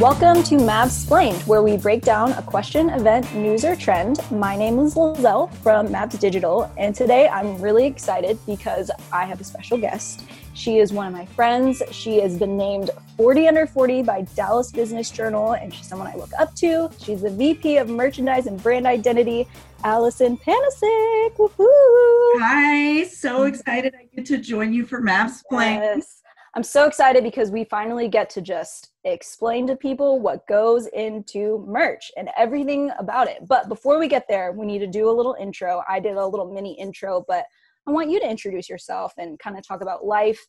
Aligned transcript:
Welcome 0.00 0.42
to 0.44 0.54
Mavs 0.54 0.86
Explained, 0.86 1.42
where 1.42 1.62
we 1.62 1.76
break 1.76 2.00
down 2.00 2.32
a 2.32 2.40
question, 2.40 2.88
event, 2.88 3.34
news, 3.34 3.66
or 3.66 3.76
trend. 3.76 4.18
My 4.30 4.56
name 4.56 4.78
is 4.78 4.94
Lizelle 4.94 5.52
from 5.56 5.88
Mavs 5.88 6.18
Digital, 6.18 6.72
and 6.78 6.94
today 6.94 7.28
I'm 7.28 7.60
really 7.60 7.84
excited 7.84 8.38
because 8.46 8.90
I 9.12 9.26
have 9.26 9.42
a 9.42 9.44
special 9.44 9.76
guest. 9.76 10.24
She 10.54 10.78
is 10.78 10.90
one 10.90 11.06
of 11.06 11.12
my 11.12 11.26
friends. 11.26 11.82
She 11.90 12.16
has 12.20 12.38
been 12.38 12.56
named 12.56 12.88
40 13.18 13.48
under 13.48 13.66
40 13.66 14.02
by 14.04 14.22
Dallas 14.34 14.72
Business 14.72 15.10
Journal, 15.10 15.52
and 15.52 15.72
she's 15.72 15.86
someone 15.86 16.08
I 16.08 16.14
look 16.14 16.32
up 16.38 16.54
to. 16.54 16.88
She's 16.98 17.20
the 17.20 17.28
VP 17.28 17.76
of 17.76 17.90
Merchandise 17.90 18.46
and 18.46 18.60
Brand 18.62 18.86
Identity, 18.86 19.46
Alison 19.84 20.38
Panasik. 20.38 21.36
Woohoo! 21.36 22.40
Hi, 22.40 23.04
so 23.04 23.42
excited 23.42 23.94
I 23.94 24.06
get 24.16 24.24
to 24.28 24.38
join 24.38 24.72
you 24.72 24.86
for 24.86 25.02
Mavs 25.02 25.40
Explained. 25.40 25.82
Yes. 25.82 26.22
I'm 26.54 26.62
so 26.62 26.86
excited 26.86 27.22
because 27.22 27.50
we 27.50 27.64
finally 27.64 28.08
get 28.08 28.30
to 28.30 28.40
just 28.40 28.89
explain 29.04 29.66
to 29.66 29.76
people 29.76 30.20
what 30.20 30.46
goes 30.46 30.86
into 30.88 31.64
merch 31.66 32.10
and 32.16 32.28
everything 32.36 32.90
about 32.98 33.28
it. 33.28 33.46
But 33.48 33.68
before 33.68 33.98
we 33.98 34.08
get 34.08 34.26
there, 34.28 34.52
we 34.52 34.66
need 34.66 34.80
to 34.80 34.86
do 34.86 35.08
a 35.08 35.12
little 35.12 35.36
intro. 35.40 35.82
I 35.88 36.00
did 36.00 36.16
a 36.16 36.26
little 36.26 36.52
mini 36.52 36.78
intro, 36.78 37.24
but 37.26 37.44
I 37.86 37.92
want 37.92 38.10
you 38.10 38.20
to 38.20 38.30
introduce 38.30 38.68
yourself 38.68 39.14
and 39.18 39.38
kind 39.38 39.56
of 39.56 39.66
talk 39.66 39.80
about 39.80 40.04
life 40.04 40.40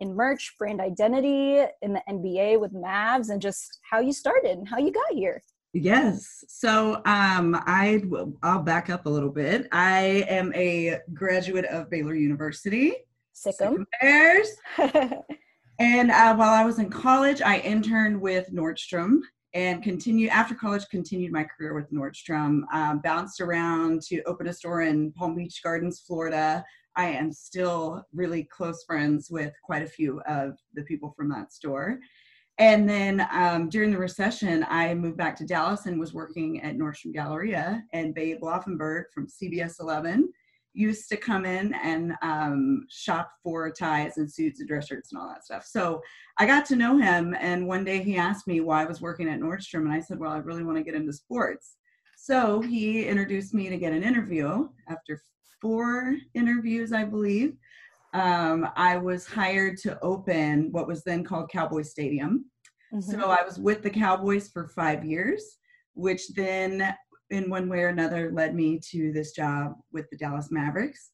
in 0.00 0.14
merch, 0.14 0.54
brand 0.58 0.80
identity 0.80 1.64
in 1.82 1.94
the 1.94 2.02
NBA 2.08 2.60
with 2.60 2.74
Mavs, 2.74 3.30
and 3.30 3.40
just 3.40 3.78
how 3.88 4.00
you 4.00 4.12
started 4.12 4.58
and 4.58 4.68
how 4.68 4.78
you 4.78 4.92
got 4.92 5.12
here. 5.12 5.42
Yes. 5.72 6.44
So 6.46 6.96
um, 7.04 7.60
I 7.66 8.02
I'll 8.42 8.62
back 8.62 8.90
up 8.90 9.06
a 9.06 9.08
little 9.08 9.30
bit. 9.30 9.66
I 9.72 10.24
am 10.28 10.52
a 10.54 11.00
graduate 11.12 11.64
of 11.64 11.90
Baylor 11.90 12.14
University. 12.14 12.94
Sick'em. 13.34 13.84
Bears. 14.00 14.48
And 15.78 16.10
uh, 16.10 16.36
while 16.36 16.52
I 16.52 16.64
was 16.64 16.78
in 16.78 16.88
college, 16.88 17.42
I 17.42 17.58
interned 17.58 18.20
with 18.20 18.52
Nordstrom 18.52 19.20
and 19.54 19.82
continued 19.82 20.30
after 20.30 20.54
college. 20.54 20.84
Continued 20.90 21.32
my 21.32 21.44
career 21.44 21.74
with 21.74 21.90
Nordstrom. 21.92 22.62
Um, 22.72 23.00
bounced 23.00 23.40
around 23.40 24.02
to 24.02 24.22
open 24.22 24.46
a 24.46 24.52
store 24.52 24.82
in 24.82 25.12
Palm 25.12 25.34
Beach 25.34 25.60
Gardens, 25.62 26.00
Florida. 26.06 26.64
I 26.96 27.06
am 27.06 27.32
still 27.32 28.04
really 28.12 28.44
close 28.44 28.84
friends 28.84 29.30
with 29.30 29.52
quite 29.64 29.82
a 29.82 29.88
few 29.88 30.20
of 30.28 30.56
the 30.74 30.82
people 30.82 31.12
from 31.16 31.28
that 31.30 31.52
store. 31.52 31.98
And 32.58 32.88
then 32.88 33.26
um, 33.32 33.68
during 33.68 33.90
the 33.90 33.98
recession, 33.98 34.64
I 34.68 34.94
moved 34.94 35.16
back 35.16 35.34
to 35.36 35.46
Dallas 35.46 35.86
and 35.86 35.98
was 35.98 36.14
working 36.14 36.62
at 36.62 36.76
Nordstrom 36.76 37.12
Galleria. 37.12 37.82
And 37.92 38.14
Babe 38.14 38.40
Laufenberg 38.42 39.04
from 39.12 39.26
CBS 39.26 39.80
11 39.80 40.32
used 40.74 41.08
to 41.08 41.16
come 41.16 41.46
in 41.46 41.72
and 41.74 42.14
um, 42.20 42.84
shop 42.90 43.30
for 43.42 43.70
ties 43.70 44.18
and 44.18 44.30
suits 44.30 44.60
and 44.60 44.68
dress 44.68 44.88
shirts 44.88 45.12
and 45.12 45.20
all 45.20 45.28
that 45.28 45.44
stuff. 45.44 45.64
So 45.64 46.02
I 46.38 46.46
got 46.46 46.66
to 46.66 46.76
know 46.76 46.98
him, 46.98 47.34
and 47.38 47.66
one 47.66 47.84
day 47.84 48.02
he 48.02 48.16
asked 48.16 48.46
me 48.46 48.60
why 48.60 48.82
I 48.82 48.86
was 48.86 49.00
working 49.00 49.28
at 49.28 49.40
Nordstrom, 49.40 49.82
and 49.82 49.92
I 49.92 50.00
said, 50.00 50.18
"Well, 50.18 50.32
I 50.32 50.38
really 50.38 50.64
want 50.64 50.76
to 50.78 50.84
get 50.84 50.94
into 50.94 51.12
sports." 51.12 51.76
So 52.16 52.60
he 52.60 53.06
introduced 53.06 53.54
me 53.54 53.68
to 53.68 53.76
get 53.76 53.92
an 53.92 54.02
interview. 54.02 54.68
After 54.88 55.20
four 55.60 56.16
interviews, 56.34 56.92
I 56.92 57.04
believe, 57.04 57.56
um, 58.14 58.68
I 58.76 58.96
was 58.96 59.26
hired 59.26 59.76
to 59.78 59.98
open 60.00 60.72
what 60.72 60.86
was 60.86 61.04
then 61.04 61.24
called 61.24 61.50
Cowboy 61.50 61.82
Stadium. 61.82 62.46
Mm-hmm. 62.92 63.10
So 63.10 63.30
I 63.30 63.42
was 63.44 63.58
with 63.58 63.82
the 63.82 63.90
Cowboys 63.90 64.48
for 64.48 64.68
five 64.68 65.04
years, 65.04 65.58
which 65.94 66.28
then 66.34 66.94
in 67.30 67.50
one 67.50 67.68
way 67.68 67.80
or 67.80 67.88
another 67.88 68.30
led 68.32 68.54
me 68.54 68.78
to 68.90 69.12
this 69.12 69.32
job 69.32 69.74
with 69.92 70.08
the 70.10 70.16
Dallas 70.16 70.48
Mavericks. 70.50 71.10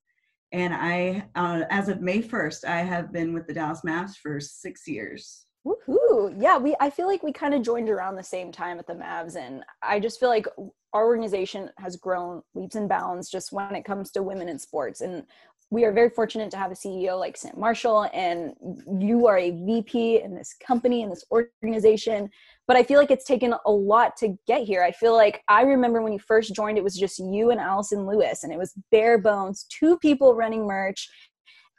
And 0.52 0.74
I, 0.74 1.28
uh, 1.36 1.62
as 1.70 1.88
of 1.88 2.00
May 2.00 2.22
1st, 2.22 2.64
I 2.64 2.80
have 2.80 3.12
been 3.12 3.32
with 3.32 3.46
the 3.46 3.54
Dallas 3.54 3.82
Mavs 3.86 4.16
for 4.16 4.40
six 4.40 4.86
years. 4.88 5.46
Woohoo! 5.66 6.34
Yeah, 6.38 6.56
we. 6.56 6.74
I 6.80 6.88
feel 6.88 7.06
like 7.06 7.22
we 7.22 7.32
kind 7.32 7.52
of 7.52 7.62
joined 7.62 7.90
around 7.90 8.16
the 8.16 8.22
same 8.22 8.50
time 8.50 8.78
at 8.78 8.86
the 8.86 8.94
Mavs, 8.94 9.36
and 9.36 9.62
I 9.82 10.00
just 10.00 10.18
feel 10.18 10.30
like 10.30 10.46
our 10.94 11.04
organization 11.04 11.70
has 11.76 11.96
grown 11.96 12.42
leaps 12.54 12.76
and 12.76 12.88
bounds 12.88 13.30
just 13.30 13.52
when 13.52 13.74
it 13.74 13.84
comes 13.84 14.10
to 14.12 14.22
women 14.22 14.48
in 14.48 14.58
sports. 14.58 15.02
And 15.02 15.24
we 15.70 15.84
are 15.84 15.92
very 15.92 16.08
fortunate 16.08 16.50
to 16.50 16.56
have 16.56 16.72
a 16.72 16.74
CEO 16.74 17.18
like 17.18 17.36
Sam 17.36 17.54
Marshall, 17.56 18.08
and 18.14 18.54
you 18.98 19.26
are 19.26 19.38
a 19.38 19.50
VP 19.50 20.22
in 20.22 20.34
this 20.34 20.54
company, 20.66 21.02
in 21.02 21.10
this 21.10 21.24
organization. 21.30 22.30
But 22.70 22.76
I 22.76 22.84
feel 22.84 23.00
like 23.00 23.10
it's 23.10 23.24
taken 23.24 23.52
a 23.66 23.72
lot 23.72 24.16
to 24.18 24.38
get 24.46 24.62
here. 24.62 24.84
I 24.84 24.92
feel 24.92 25.12
like 25.12 25.42
I 25.48 25.62
remember 25.62 26.02
when 26.02 26.12
you 26.12 26.20
first 26.20 26.54
joined, 26.54 26.78
it 26.78 26.84
was 26.84 26.96
just 26.96 27.18
you 27.18 27.50
and 27.50 27.58
Allison 27.58 28.06
Lewis, 28.06 28.44
and 28.44 28.52
it 28.52 28.60
was 28.60 28.74
bare 28.92 29.18
bones, 29.18 29.66
two 29.76 29.98
people 29.98 30.36
running 30.36 30.68
merch. 30.68 31.10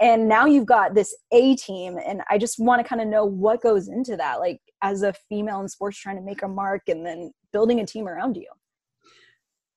And 0.02 0.28
now 0.28 0.48
you've 0.48 0.66
got 0.66 0.94
this 0.94 1.16
A 1.32 1.56
team, 1.56 1.98
and 2.06 2.24
I 2.30 2.38
just 2.38 2.60
want 2.60 2.82
to 2.82 2.84
kind 2.86 3.02
of 3.02 3.08
know 3.08 3.24
what 3.24 3.62
goes 3.62 3.88
into 3.88 4.18
that, 4.18 4.42
like 4.42 4.60
as 4.82 5.04
a 5.04 5.14
female 5.30 5.62
in 5.62 5.70
sports 5.70 5.98
trying 5.98 6.18
to 6.18 6.22
make 6.22 6.44
a 6.44 6.48
mark 6.50 6.82
and 6.90 7.06
then 7.06 7.32
building 7.54 7.80
a 7.80 7.86
team 7.86 8.06
around 8.06 8.36
you 8.36 8.48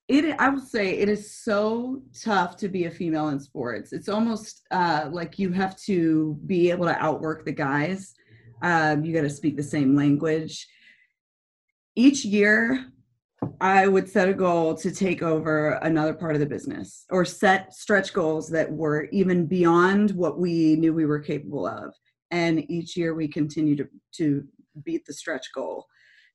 it 0.09 0.37
i 0.39 0.51
will 0.51 0.61
say 0.61 0.99
it 0.99 1.09
is 1.09 1.35
so 1.35 2.03
tough 2.23 2.59
to 2.59 2.69
be 2.69 2.85
a 2.85 2.91
female 2.91 3.29
in 3.29 3.41
sports 3.41 3.95
it's 3.95 4.11
almost 4.11 4.67
uh, 4.71 5.09
like 5.11 5.39
you 5.39 5.51
have 5.51 5.75
to 5.79 6.39
be 6.45 6.71
able 6.71 6.85
to 6.85 7.03
outwork 7.03 7.47
the 7.47 7.53
guys 7.53 8.15
um, 8.61 9.03
you 9.03 9.15
got 9.15 9.23
to 9.23 9.31
speak 9.31 9.57
the 9.57 9.63
same 9.63 9.97
language 9.97 10.67
each 11.97 12.25
year 12.25 12.87
i 13.61 13.87
would 13.87 14.09
set 14.09 14.29
a 14.29 14.35
goal 14.35 14.75
to 14.75 14.91
take 14.91 15.23
over 15.23 15.71
another 15.83 16.15
part 16.15 16.35
of 16.35 16.41
the 16.41 16.47
business 16.47 17.05
or 17.11 17.25
set 17.25 17.75
stretch 17.75 18.13
goals 18.13 18.49
that 18.49 18.71
were 18.71 19.05
even 19.13 19.47
beyond 19.47 20.11
what 20.13 20.39
we 20.39 20.77
knew 20.77 20.95
we 20.95 21.07
were 21.07 21.19
capable 21.19 21.67
of. 21.67 21.95
And 22.31 22.69
each 22.71 22.97
year 22.97 23.15
we 23.15 23.29
continue 23.29 23.77
to 23.77 23.87
to 24.17 24.45
beat 24.83 25.05
the 25.07 25.13
stretch 25.13 25.53
goal. 25.55 25.87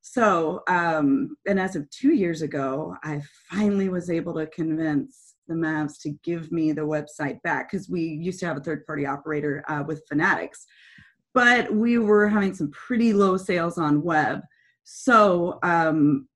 So, 0.02 0.62
um, 0.68 1.36
and 1.46 1.60
as 1.60 1.76
of 1.76 1.90
two 1.90 2.14
years 2.14 2.42
ago, 2.42 2.96
I 3.04 3.22
finally 3.52 3.90
was 3.90 4.10
able 4.10 4.34
to 4.36 4.48
convince 4.48 5.36
the 5.48 5.56
Mavs 5.56 6.00
to 6.04 6.12
give 6.24 6.52
me 6.52 6.72
the 6.72 6.82
website 6.82 7.42
back 7.42 7.70
because 7.70 7.90
we 7.90 8.02
used 8.02 8.40
to 8.40 8.46
have 8.46 8.58
a 8.58 8.62
third 8.62 8.86
party 8.86 9.06
operator 9.06 9.64
uh, 9.68 9.84
with 9.86 10.08
Fanatics, 10.08 10.66
but 11.34 11.74
we 11.74 11.98
were 11.98 12.30
having 12.30 12.54
some 12.54 12.72
pretty 12.72 13.12
low 13.14 13.36
sales 13.36 13.78
on 13.78 14.02
web. 14.02 14.42
So, 14.92 15.60
um, 15.62 16.28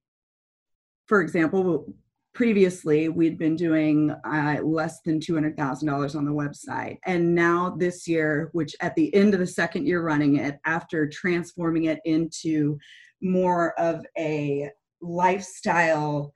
for 1.08 1.22
example, 1.22 1.92
previously 2.36 3.10
we'd 3.10 3.40
been 3.40 3.56
doing 3.56 4.12
uh, 4.12 4.60
less 4.64 5.02
than 5.02 5.20
$200,000 5.20 6.16
on 6.16 6.24
the 6.24 6.32
website. 6.32 7.00
And 7.08 7.34
now 7.34 7.76
this 7.80 8.08
year, 8.08 8.50
which 8.54 8.76
at 8.80 8.96
the 8.96 9.14
end 9.16 9.34
of 9.34 9.40
the 9.40 9.48
second 9.48 9.88
year 9.88 10.04
running 10.04 10.38
it, 10.38 10.60
after 10.68 11.10
transforming 11.10 11.86
it 11.86 12.00
into 12.06 12.78
more 13.24 13.74
of 13.80 14.06
a 14.20 14.70
lifestyle 15.02 16.32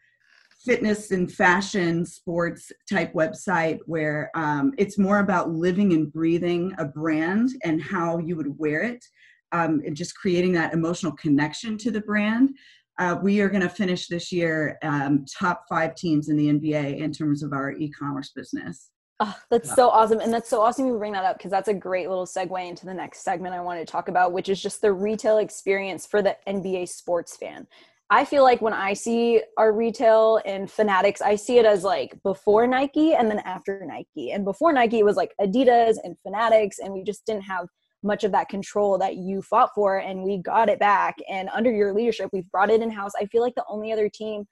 fitness 0.66 1.12
and 1.12 1.32
fashion 1.32 2.04
sports 2.04 2.72
type 2.90 3.14
website 3.14 3.78
where 3.86 4.32
um, 4.34 4.74
it's 4.80 4.98
more 4.98 5.20
about 5.20 5.52
living 5.52 5.94
and 5.94 6.12
breathing 6.12 6.74
a 6.80 6.86
brand 6.86 7.52
and 7.64 7.80
how 7.80 8.18
you 8.18 8.36
would 8.36 8.58
wear 8.58 8.82
it 8.82 9.06
um, 9.52 9.82
and 9.86 9.96
just 9.96 10.16
creating 10.16 10.52
that 10.54 10.74
emotional 10.74 11.12
connection 11.14 11.78
to 11.78 11.92
the 11.92 12.02
brand 12.02 12.52
uh, 13.00 13.16
we 13.22 13.42
are 13.42 13.50
going 13.50 13.62
to 13.62 13.70
finish 13.70 14.08
this 14.08 14.32
year 14.32 14.78
um, 14.84 15.26
top 15.26 15.66
five 15.70 15.96
teams 15.96 16.30
in 16.30 16.38
the 16.38 16.48
nba 16.48 16.98
in 16.98 17.12
terms 17.12 17.44
of 17.44 17.54
our 17.54 17.72
e-commerce 17.74 18.32
business 18.36 18.90
Oh, 19.20 19.36
that's 19.50 19.74
so 19.74 19.90
awesome. 19.90 20.20
And 20.20 20.32
that's 20.32 20.50
so 20.50 20.62
awesome 20.62 20.86
you 20.86 20.98
bring 20.98 21.14
that 21.14 21.24
up 21.24 21.38
because 21.38 21.50
that's 21.50 21.70
a 21.70 21.74
great 21.74 22.08
little 22.08 22.28
segue 22.28 22.68
into 22.68 22.86
the 22.86 22.94
next 22.94 23.24
segment 23.24 23.56
I 23.56 23.62
wanted 23.62 23.88
to 23.88 23.92
talk 23.92 24.10
about, 24.10 24.32
which 24.32 24.48
is 24.48 24.62
just 24.62 24.82
the 24.82 24.94
retail 24.94 25.40
experience 25.40 26.06
for 26.06 26.22
the 26.22 26.38
NBA 26.48 26.88
sports 26.88 27.36
fan. 27.36 27.66
I 28.10 28.26
feel 28.26 28.44
like 28.44 28.62
when 28.62 28.74
I 28.74 28.94
see 28.94 29.42
our 29.58 29.74
retail 29.74 30.40
and 30.46 30.70
Fanatics, 30.70 31.22
I 31.22 31.36
see 31.36 31.58
it 31.58 31.66
as 31.66 31.84
like 31.84 32.22
before 32.24 32.68
Nike 32.68 33.16
and 33.16 33.30
then 33.30 33.40
after 33.40 33.84
Nike. 33.86 34.32
And 34.32 34.46
before 34.46 34.72
Nike, 34.72 35.00
it 35.00 35.06
was 35.06 35.18
like 35.18 35.34
Adidas 35.42 35.98
and 36.04 36.16
Fanatics, 36.22 36.78
and 36.80 36.94
we 36.94 37.04
just 37.04 37.26
didn't 37.26 37.44
have 37.44 37.68
much 38.04 38.24
of 38.24 38.32
that 38.32 38.50
control 38.50 38.98
that 38.98 39.18
you 39.18 39.42
fought 39.42 39.72
for, 39.74 39.98
and 39.98 40.24
we 40.24 40.38
got 40.38 40.70
it 40.70 40.80
back. 40.80 41.16
And 41.30 41.50
under 41.54 41.72
your 41.72 41.94
leadership, 41.94 42.30
we've 42.32 42.50
brought 42.52 42.70
it 42.70 42.82
in 42.82 42.92
house. 42.92 43.12
I 43.20 43.26
feel 43.26 43.42
like 43.42 43.56
the 43.56 43.66
only 43.68 43.92
other 43.92 44.10
team 44.10 44.46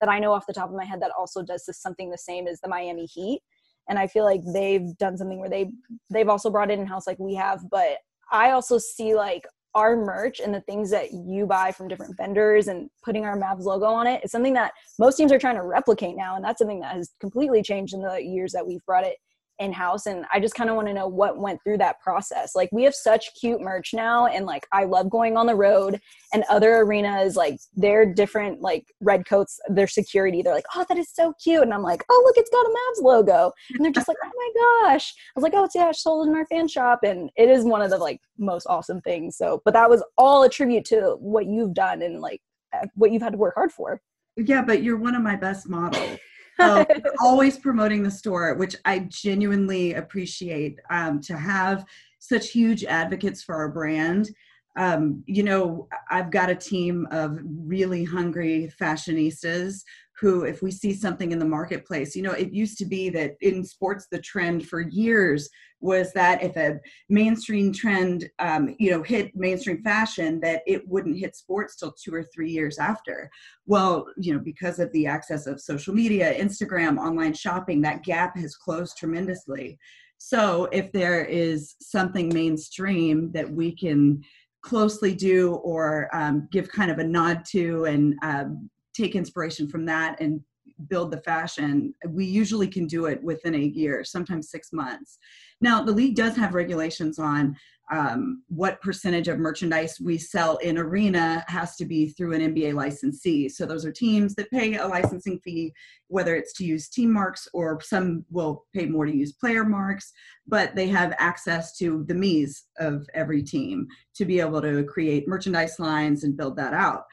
that 0.00 0.08
I 0.08 0.18
know 0.18 0.32
off 0.32 0.46
the 0.46 0.52
top 0.52 0.70
of 0.70 0.76
my 0.76 0.84
head 0.84 1.02
that 1.02 1.12
also 1.18 1.42
does 1.42 1.64
this 1.66 1.80
something 1.80 2.10
the 2.10 2.18
same 2.18 2.46
is 2.46 2.60
the 2.60 2.68
Miami 2.68 3.06
Heat 3.06 3.40
and 3.88 3.98
i 3.98 4.06
feel 4.06 4.24
like 4.24 4.40
they've 4.54 4.96
done 4.98 5.16
something 5.16 5.38
where 5.38 5.48
they 5.50 5.70
they've 6.10 6.28
also 6.28 6.50
brought 6.50 6.70
it 6.70 6.78
in 6.78 6.86
house 6.86 7.06
like 7.06 7.18
we 7.18 7.34
have 7.34 7.60
but 7.70 7.96
i 8.30 8.50
also 8.50 8.78
see 8.78 9.14
like 9.14 9.46
our 9.74 9.96
merch 9.96 10.40
and 10.40 10.52
the 10.52 10.60
things 10.62 10.90
that 10.90 11.12
you 11.12 11.46
buy 11.46 11.70
from 11.70 11.88
different 11.88 12.16
vendors 12.16 12.68
and 12.68 12.90
putting 13.04 13.24
our 13.24 13.38
Mavs 13.38 13.64
logo 13.64 13.86
on 13.86 14.06
it 14.06 14.22
is 14.24 14.32
something 14.32 14.54
that 14.54 14.72
most 14.98 15.16
teams 15.16 15.30
are 15.30 15.38
trying 15.38 15.54
to 15.54 15.62
replicate 15.62 16.16
now. 16.16 16.34
And 16.34 16.44
that's 16.44 16.58
something 16.58 16.80
that 16.80 16.96
has 16.96 17.12
completely 17.20 17.62
changed 17.62 17.94
in 17.94 18.02
the 18.02 18.20
years 18.20 18.50
that 18.52 18.66
we've 18.66 18.84
brought 18.84 19.04
it 19.04 19.16
in 19.60 19.72
house 19.72 20.06
and 20.06 20.24
I 20.32 20.40
just 20.40 20.54
kind 20.54 20.70
of 20.70 20.76
want 20.76 20.88
to 20.88 20.94
know 20.94 21.06
what 21.06 21.38
went 21.38 21.62
through 21.62 21.78
that 21.78 22.00
process. 22.00 22.54
Like 22.54 22.70
we 22.72 22.82
have 22.84 22.94
such 22.94 23.30
cute 23.38 23.60
merch 23.60 23.94
now 23.94 24.26
and 24.26 24.46
like 24.46 24.66
I 24.72 24.84
love 24.84 25.10
going 25.10 25.36
on 25.36 25.46
the 25.46 25.54
road 25.54 26.00
and 26.32 26.44
other 26.50 26.76
arenas 26.78 27.36
like 27.36 27.58
they're 27.76 28.06
different 28.12 28.60
like 28.60 28.86
red 29.00 29.26
coats 29.26 29.58
their 29.68 29.86
security 29.88 30.42
they're 30.42 30.54
like 30.54 30.64
oh 30.74 30.84
that 30.88 30.98
is 30.98 31.10
so 31.12 31.32
cute 31.42 31.62
and 31.62 31.74
I'm 31.74 31.82
like 31.82 32.04
oh 32.10 32.22
look 32.24 32.36
it's 32.36 32.50
got 32.50 32.66
a 32.66 32.68
Mavs 32.68 33.04
logo 33.04 33.52
and 33.74 33.84
they're 33.84 33.92
just 33.92 34.08
like 34.08 34.16
oh 34.24 34.30
my 34.36 34.88
gosh 34.90 35.12
I 35.16 35.32
was 35.38 35.42
like 35.42 35.54
oh 35.54 35.64
it's 35.64 35.74
yeah 35.74 35.92
sold 35.92 36.28
in 36.28 36.34
our 36.34 36.46
fan 36.46 36.68
shop 36.68 37.00
and 37.02 37.30
it 37.36 37.50
is 37.50 37.64
one 37.64 37.82
of 37.82 37.90
the 37.90 37.98
like 37.98 38.20
most 38.38 38.66
awesome 38.66 39.00
things 39.00 39.36
so 39.36 39.60
but 39.64 39.74
that 39.74 39.90
was 39.90 40.02
all 40.16 40.44
a 40.44 40.48
tribute 40.48 40.84
to 40.86 41.16
what 41.18 41.46
you've 41.46 41.74
done 41.74 42.02
and 42.02 42.20
like 42.20 42.40
uh, 42.72 42.86
what 42.94 43.10
you've 43.10 43.22
had 43.22 43.32
to 43.32 43.38
work 43.38 43.54
hard 43.54 43.72
for. 43.72 44.00
Yeah, 44.36 44.62
but 44.62 44.82
you're 44.82 44.96
one 44.96 45.14
of 45.14 45.22
my 45.22 45.36
best 45.36 45.68
models. 45.68 46.18
So 46.60 46.86
always 47.20 47.58
promoting 47.58 48.02
the 48.02 48.10
store, 48.10 48.54
which 48.54 48.76
I 48.84 49.00
genuinely 49.00 49.94
appreciate. 49.94 50.78
Um, 50.90 51.20
to 51.22 51.36
have 51.36 51.84
such 52.18 52.50
huge 52.50 52.84
advocates 52.84 53.42
for 53.42 53.54
our 53.56 53.68
brand. 53.68 54.30
Um, 54.76 55.24
you 55.26 55.42
know, 55.42 55.88
I've 56.10 56.30
got 56.30 56.50
a 56.50 56.54
team 56.54 57.08
of 57.10 57.38
really 57.42 58.04
hungry 58.04 58.72
fashionistas 58.80 59.82
who, 60.20 60.44
if 60.44 60.62
we 60.62 60.70
see 60.70 60.92
something 60.92 61.32
in 61.32 61.38
the 61.38 61.44
marketplace, 61.44 62.14
you 62.14 62.22
know, 62.22 62.32
it 62.32 62.52
used 62.52 62.76
to 62.78 62.84
be 62.84 63.08
that 63.08 63.36
in 63.40 63.64
sports, 63.64 64.06
the 64.10 64.20
trend 64.20 64.66
for 64.68 64.80
years 64.80 65.48
was 65.80 66.12
that 66.12 66.42
if 66.42 66.56
a 66.56 66.78
mainstream 67.08 67.72
trend, 67.72 68.28
um, 68.38 68.74
you 68.78 68.90
know, 68.90 69.02
hit 69.02 69.34
mainstream 69.34 69.82
fashion, 69.82 70.38
that 70.40 70.62
it 70.66 70.86
wouldn't 70.86 71.18
hit 71.18 71.34
sports 71.34 71.76
till 71.76 71.92
two 71.92 72.14
or 72.14 72.22
three 72.22 72.50
years 72.50 72.78
after. 72.78 73.30
Well, 73.66 74.06
you 74.18 74.34
know, 74.34 74.40
because 74.40 74.78
of 74.78 74.92
the 74.92 75.06
access 75.06 75.46
of 75.46 75.60
social 75.60 75.94
media, 75.94 76.38
Instagram, 76.38 76.98
online 76.98 77.32
shopping, 77.32 77.80
that 77.82 78.02
gap 78.02 78.36
has 78.36 78.56
closed 78.56 78.98
tremendously. 78.98 79.78
So 80.18 80.68
if 80.70 80.92
there 80.92 81.24
is 81.24 81.76
something 81.80 82.28
mainstream 82.28 83.32
that 83.32 83.50
we 83.50 83.74
can 83.74 84.22
closely 84.62 85.14
do 85.14 85.54
or 85.54 86.14
um, 86.14 86.46
give 86.52 86.70
kind 86.70 86.90
of 86.90 86.98
a 86.98 87.04
nod 87.04 87.46
to 87.52 87.86
and 87.86 88.14
um, 88.22 88.68
take 88.94 89.14
inspiration 89.14 89.68
from 89.68 89.86
that 89.86 90.20
and 90.20 90.40
build 90.88 91.10
the 91.10 91.20
fashion, 91.22 91.94
we 92.08 92.24
usually 92.24 92.68
can 92.68 92.86
do 92.86 93.06
it 93.06 93.22
within 93.22 93.54
a 93.54 93.58
year, 93.58 94.04
sometimes 94.04 94.50
six 94.50 94.72
months. 94.72 95.18
Now, 95.60 95.82
the 95.82 95.92
league 95.92 96.16
does 96.16 96.36
have 96.36 96.54
regulations 96.54 97.18
on 97.18 97.56
um, 97.92 98.44
what 98.48 98.80
percentage 98.80 99.26
of 99.26 99.38
merchandise 99.38 99.98
we 100.00 100.16
sell 100.16 100.56
in 100.58 100.78
arena 100.78 101.44
has 101.48 101.74
to 101.76 101.84
be 101.84 102.10
through 102.10 102.34
an 102.34 102.54
NBA 102.54 102.72
licensee. 102.72 103.48
So 103.48 103.66
those 103.66 103.84
are 103.84 103.90
teams 103.90 104.34
that 104.36 104.50
pay 104.50 104.76
a 104.76 104.86
licensing 104.86 105.40
fee, 105.40 105.72
whether 106.06 106.36
it's 106.36 106.52
to 106.54 106.64
use 106.64 106.88
team 106.88 107.12
marks 107.12 107.48
or 107.52 107.80
some 107.80 108.24
will 108.30 108.64
pay 108.74 108.86
more 108.86 109.06
to 109.06 109.14
use 109.14 109.32
player 109.32 109.64
marks, 109.64 110.12
but 110.46 110.74
they 110.76 110.86
have 110.86 111.14
access 111.18 111.76
to 111.78 112.04
the 112.06 112.14
me's 112.14 112.66
of 112.78 113.06
every 113.12 113.42
team 113.42 113.88
to 114.14 114.24
be 114.24 114.38
able 114.38 114.62
to 114.62 114.84
create 114.84 115.26
merchandise 115.26 115.80
lines 115.80 116.22
and 116.22 116.36
build 116.36 116.56
that 116.56 116.72
out 116.72 117.04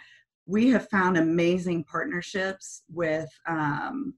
we 0.48 0.70
have 0.70 0.90
found 0.90 1.18
amazing 1.18 1.84
partnerships 1.84 2.84
with 2.90 3.30
um, 3.48 4.14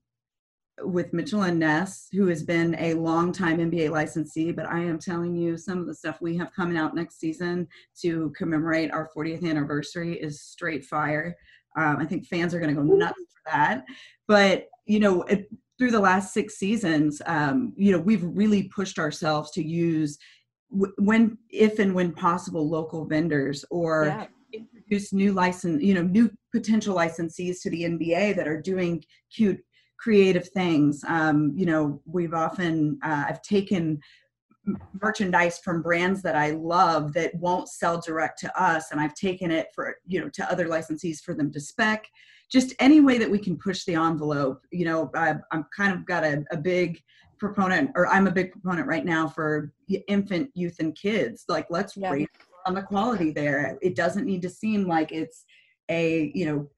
with 0.81 1.11
Mitchell 1.11 1.41
and 1.41 1.59
Ness, 1.59 2.07
who 2.13 2.27
has 2.27 2.43
been 2.43 2.75
a 2.79 2.93
long 2.93 3.33
time 3.33 3.57
NBA 3.57 3.89
licensee. 3.89 4.53
But 4.53 4.67
I 4.67 4.79
am 4.79 4.97
telling 4.97 5.35
you, 5.35 5.57
some 5.57 5.79
of 5.79 5.87
the 5.87 5.93
stuff 5.93 6.21
we 6.21 6.37
have 6.37 6.53
coming 6.53 6.77
out 6.77 6.95
next 6.95 7.19
season 7.19 7.67
to 8.01 8.31
commemorate 8.37 8.91
our 8.91 9.09
40th 9.13 9.47
anniversary 9.47 10.13
is 10.13 10.41
straight 10.41 10.85
fire. 10.85 11.35
Um, 11.75 11.97
I 11.97 12.05
think 12.05 12.27
fans 12.27 12.53
are 12.53 12.59
going 12.59 12.73
to 12.73 12.81
go 12.81 12.87
nuts 12.87 13.19
for 13.33 13.51
that. 13.51 13.83
But 14.27 14.67
you 14.85 14.99
know, 14.99 15.23
it, 15.23 15.49
through 15.77 15.91
the 15.91 15.99
last 15.99 16.33
six 16.33 16.55
seasons, 16.55 17.21
um, 17.25 17.73
you 17.75 17.91
know, 17.91 17.99
we've 17.99 18.23
really 18.23 18.63
pushed 18.63 18.99
ourselves 18.99 19.51
to 19.51 19.63
use 19.65 20.17
when, 20.69 21.37
if 21.49 21.79
and 21.79 21.95
when 21.95 22.13
possible, 22.13 22.69
local 22.69 23.05
vendors 23.05 23.65
or. 23.71 24.05
Yeah 24.05 24.27
introduce 24.89 25.13
new 25.13 25.33
license, 25.33 25.83
you 25.83 25.94
know, 25.94 26.01
new 26.01 26.30
potential 26.51 26.95
licensees 26.95 27.62
to 27.62 27.69
the 27.69 27.83
NBA 27.83 28.36
that 28.36 28.47
are 28.47 28.59
doing 28.59 29.03
cute, 29.33 29.59
creative 29.97 30.50
things. 30.50 31.03
Um, 31.07 31.53
you 31.56 31.65
know, 31.65 32.01
we've 32.06 32.33
often 32.33 33.00
uh, 33.03 33.25
I've 33.27 33.41
taken 33.41 34.00
merchandise 35.01 35.59
from 35.59 35.81
brands 35.81 36.21
that 36.21 36.36
I 36.36 36.51
love 36.51 37.13
that 37.13 37.33
won't 37.36 37.69
sell 37.69 38.01
direct 38.01 38.39
to 38.39 38.62
us, 38.62 38.91
and 38.91 39.00
I've 39.00 39.13
taken 39.13 39.51
it 39.51 39.68
for 39.75 39.97
you 40.07 40.21
know 40.21 40.30
to 40.30 40.51
other 40.51 40.68
licensees 40.68 41.21
for 41.21 41.33
them 41.33 41.51
to 41.51 41.59
spec. 41.59 42.06
Just 42.51 42.74
any 42.80 43.00
way 43.00 43.19
that 43.19 43.30
we 43.30 43.38
can 43.38 43.57
push 43.57 43.86
the 43.86 43.94
envelope. 43.94 44.62
You 44.71 44.86
know, 44.86 45.12
I, 45.15 45.36
am 45.53 45.65
kind 45.75 45.94
of 45.94 46.06
got 46.07 46.24
a, 46.24 46.44
a 46.51 46.57
big 46.57 47.00
proponent, 47.38 47.91
or 47.95 48.07
I'm 48.07 48.25
a 48.25 48.31
big 48.31 48.51
proponent 48.51 48.88
right 48.88 49.06
now 49.06 49.27
for 49.27 49.71
infant, 50.07 50.50
youth, 50.56 50.77
and 50.80 50.95
kids. 50.95 51.45
Like, 51.47 51.68
let's 51.69 51.95
yeah. 51.95 52.09
raise 52.09 52.27
on 52.69 52.75
the 52.75 52.83
quality 52.83 53.31
there. 53.31 53.77
It 53.81 53.95
doesn't 53.95 54.25
need 54.25 54.44
to 54.44 54.50
seem 54.50 54.88
like 54.88 55.12
it's 55.12 55.44
a, 55.89 56.31
you 56.36 56.45
know, 56.45 56.69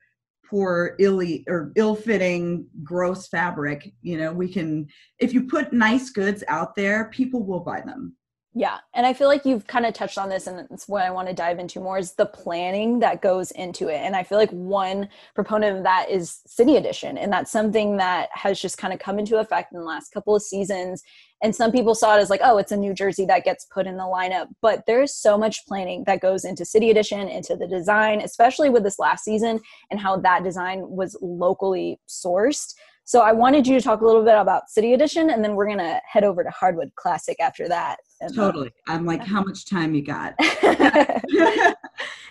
poor, 0.49 0.95
ill 0.99 1.21
or 1.47 1.71
ill-fitting, 1.75 2.65
gross 2.81 3.27
fabric. 3.27 3.93
You 4.01 4.17
know, 4.17 4.31
we 4.31 4.51
can 4.51 4.87
if 5.19 5.33
you 5.33 5.43
put 5.43 5.73
nice 5.73 6.09
goods 6.09 6.43
out 6.47 6.75
there, 6.75 7.09
people 7.09 7.43
will 7.43 7.59
buy 7.59 7.81
them. 7.81 8.15
Yeah. 8.53 8.79
And 8.93 9.05
I 9.05 9.13
feel 9.13 9.29
like 9.29 9.45
you've 9.45 9.65
kind 9.67 9.85
of 9.85 9.93
touched 9.93 10.17
on 10.17 10.27
this, 10.27 10.47
and 10.47 10.67
it's 10.71 10.89
what 10.89 11.03
I 11.03 11.11
want 11.11 11.29
to 11.29 11.33
dive 11.33 11.59
into 11.59 11.79
more 11.79 11.97
is 11.97 12.13
the 12.13 12.25
planning 12.25 12.99
that 12.99 13.21
goes 13.21 13.51
into 13.51 13.87
it. 13.87 13.99
And 13.99 14.13
I 14.13 14.23
feel 14.23 14.37
like 14.37 14.51
one 14.51 15.07
proponent 15.35 15.77
of 15.77 15.83
that 15.83 16.09
is 16.09 16.41
City 16.47 16.75
Edition. 16.75 17.17
And 17.17 17.31
that's 17.31 17.49
something 17.49 17.95
that 17.97 18.27
has 18.33 18.59
just 18.59 18.77
kind 18.77 18.93
of 18.93 18.99
come 18.99 19.19
into 19.19 19.39
effect 19.39 19.71
in 19.71 19.79
the 19.79 19.85
last 19.85 20.11
couple 20.11 20.35
of 20.35 20.41
seasons. 20.41 21.01
And 21.43 21.55
some 21.55 21.71
people 21.71 21.95
saw 21.95 22.17
it 22.17 22.21
as 22.21 22.29
like, 22.29 22.41
oh, 22.43 22.57
it's 22.57 22.71
a 22.71 22.77
new 22.77 22.93
jersey 22.93 23.25
that 23.25 23.43
gets 23.43 23.65
put 23.65 23.87
in 23.87 23.97
the 23.97 24.03
lineup. 24.03 24.47
But 24.61 24.83
there's 24.85 25.15
so 25.15 25.37
much 25.37 25.65
planning 25.65 26.03
that 26.05 26.21
goes 26.21 26.45
into 26.45 26.65
City 26.65 26.91
Edition, 26.91 27.27
into 27.27 27.55
the 27.55 27.67
design, 27.67 28.21
especially 28.21 28.69
with 28.69 28.83
this 28.83 28.99
last 28.99 29.23
season 29.23 29.59
and 29.89 29.99
how 29.99 30.17
that 30.17 30.43
design 30.43 30.87
was 30.87 31.17
locally 31.21 31.99
sourced. 32.07 32.73
So 33.03 33.21
I 33.21 33.31
wanted 33.31 33.67
you 33.67 33.75
to 33.77 33.81
talk 33.81 34.01
a 34.01 34.05
little 34.05 34.23
bit 34.23 34.37
about 34.37 34.69
City 34.69 34.93
Edition, 34.93 35.31
and 35.31 35.43
then 35.43 35.55
we're 35.55 35.67
gonna 35.67 35.99
head 36.05 36.23
over 36.23 36.43
to 36.43 36.49
Hardwood 36.49 36.93
Classic 36.95 37.37
after 37.39 37.67
that. 37.67 37.97
Uh, 38.23 38.29
totally. 38.29 38.71
I'm 38.87 39.05
like, 39.05 39.21
how 39.21 39.43
much 39.43 39.65
time 39.65 39.93
you 39.93 40.03
got? 40.03 40.33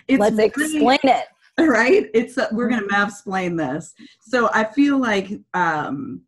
Let's 0.09 0.39
explain 0.39 0.99
it. 1.03 1.25
Right? 1.59 2.09
It's 2.15 2.39
uh, 2.39 2.47
we're 2.53 2.69
gonna 2.69 2.87
math 2.89 3.09
explain 3.09 3.55
this. 3.55 3.93
So 4.21 4.49
I 4.51 4.63
feel 4.63 4.97
like 4.97 5.31
um, 5.53 6.21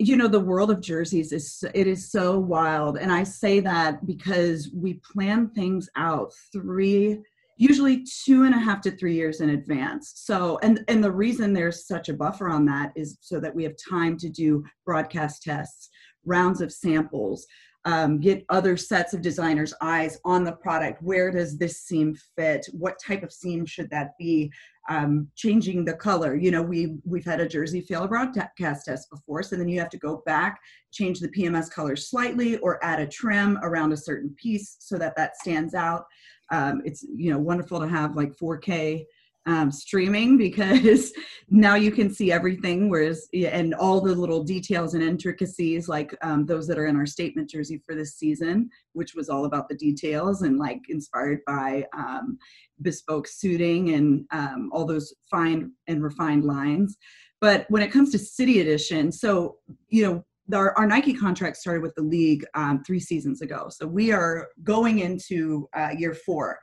you 0.00 0.16
know 0.16 0.26
the 0.26 0.40
world 0.40 0.70
of 0.70 0.80
jerseys 0.80 1.30
is 1.30 1.62
it 1.74 1.86
is 1.86 2.10
so 2.10 2.38
wild 2.38 2.96
and 2.96 3.12
i 3.12 3.22
say 3.22 3.60
that 3.60 4.04
because 4.06 4.70
we 4.74 4.94
plan 4.94 5.48
things 5.50 5.88
out 5.96 6.32
three 6.52 7.20
usually 7.60 8.06
two 8.24 8.44
and 8.44 8.54
a 8.54 8.58
half 8.58 8.80
to 8.80 8.90
three 8.90 9.12
years 9.12 9.42
in 9.42 9.50
advance. 9.50 10.12
So, 10.16 10.58
and 10.62 10.82
and 10.88 11.04
the 11.04 11.12
reason 11.12 11.52
there's 11.52 11.86
such 11.86 12.08
a 12.08 12.14
buffer 12.14 12.48
on 12.48 12.64
that 12.64 12.90
is 12.96 13.18
so 13.20 13.38
that 13.38 13.54
we 13.54 13.64
have 13.64 13.74
time 13.76 14.16
to 14.16 14.30
do 14.30 14.64
broadcast 14.86 15.42
tests, 15.42 15.90
rounds 16.24 16.62
of 16.62 16.72
samples, 16.72 17.46
um, 17.84 18.20
get 18.20 18.44
other 18.48 18.76
sets 18.76 19.14
of 19.14 19.22
designers' 19.22 19.74
eyes 19.80 20.18
on 20.24 20.44
the 20.44 20.52
product. 20.52 21.02
Where 21.02 21.30
does 21.30 21.56
this 21.56 21.80
seam 21.80 22.14
fit? 22.36 22.66
What 22.72 23.00
type 23.04 23.22
of 23.22 23.32
seam 23.32 23.64
should 23.64 23.90
that 23.90 24.18
be? 24.18 24.52
Um, 24.88 25.28
changing 25.36 25.84
the 25.84 25.92
color. 25.94 26.34
You 26.34 26.50
know, 26.50 26.62
we 26.62 26.96
we've 27.04 27.24
had 27.24 27.40
a 27.40 27.48
jersey 27.48 27.80
fail 27.80 28.04
a 28.04 28.08
broadcast 28.08 28.86
test 28.86 29.08
before, 29.10 29.42
so 29.42 29.56
then 29.56 29.68
you 29.68 29.78
have 29.78 29.90
to 29.90 29.98
go 29.98 30.22
back, 30.26 30.58
change 30.90 31.20
the 31.20 31.28
PMS 31.28 31.70
color 31.70 31.94
slightly, 31.96 32.56
or 32.58 32.84
add 32.84 32.98
a 32.98 33.06
trim 33.06 33.58
around 33.62 33.92
a 33.92 33.96
certain 33.96 34.34
piece 34.36 34.76
so 34.80 34.98
that 34.98 35.14
that 35.16 35.36
stands 35.36 35.74
out 35.74 36.06
um, 36.50 36.82
it's 36.84 37.04
you 37.14 37.32
know 37.32 37.38
wonderful 37.38 37.80
to 37.80 37.88
have 37.88 38.16
like 38.16 38.36
4K 38.36 39.04
um, 39.50 39.72
streaming 39.72 40.38
because 40.38 41.12
now 41.50 41.74
you 41.74 41.90
can 41.90 42.08
see 42.08 42.30
everything. 42.30 42.88
Whereas 42.88 43.28
and 43.34 43.74
all 43.74 44.00
the 44.00 44.14
little 44.14 44.44
details 44.44 44.94
and 44.94 45.02
intricacies, 45.02 45.88
like 45.88 46.16
um, 46.22 46.46
those 46.46 46.68
that 46.68 46.78
are 46.78 46.86
in 46.86 46.96
our 46.96 47.06
statement 47.06 47.50
jersey 47.50 47.82
for 47.84 47.96
this 47.96 48.14
season, 48.16 48.70
which 48.92 49.14
was 49.14 49.28
all 49.28 49.46
about 49.46 49.68
the 49.68 49.74
details 49.74 50.42
and 50.42 50.58
like 50.58 50.80
inspired 50.88 51.40
by 51.46 51.84
um, 51.96 52.38
bespoke 52.80 53.26
suiting 53.26 53.94
and 53.94 54.24
um, 54.30 54.70
all 54.72 54.86
those 54.86 55.12
fine 55.28 55.72
and 55.88 56.02
refined 56.02 56.44
lines. 56.44 56.96
But 57.40 57.66
when 57.70 57.82
it 57.82 57.90
comes 57.90 58.12
to 58.12 58.18
City 58.18 58.60
Edition, 58.60 59.10
so 59.10 59.56
you 59.88 60.04
know 60.04 60.24
our, 60.54 60.76
our, 60.76 60.86
Nike 60.86 61.14
contract 61.14 61.56
started 61.56 61.80
with 61.80 61.94
the 61.94 62.02
league 62.02 62.44
um, 62.54 62.82
three 62.84 62.98
seasons 62.98 63.40
ago. 63.40 63.68
So 63.70 63.86
we 63.86 64.10
are 64.10 64.48
going 64.64 64.98
into 64.98 65.68
uh, 65.76 65.90
year 65.96 66.12
four. 66.12 66.58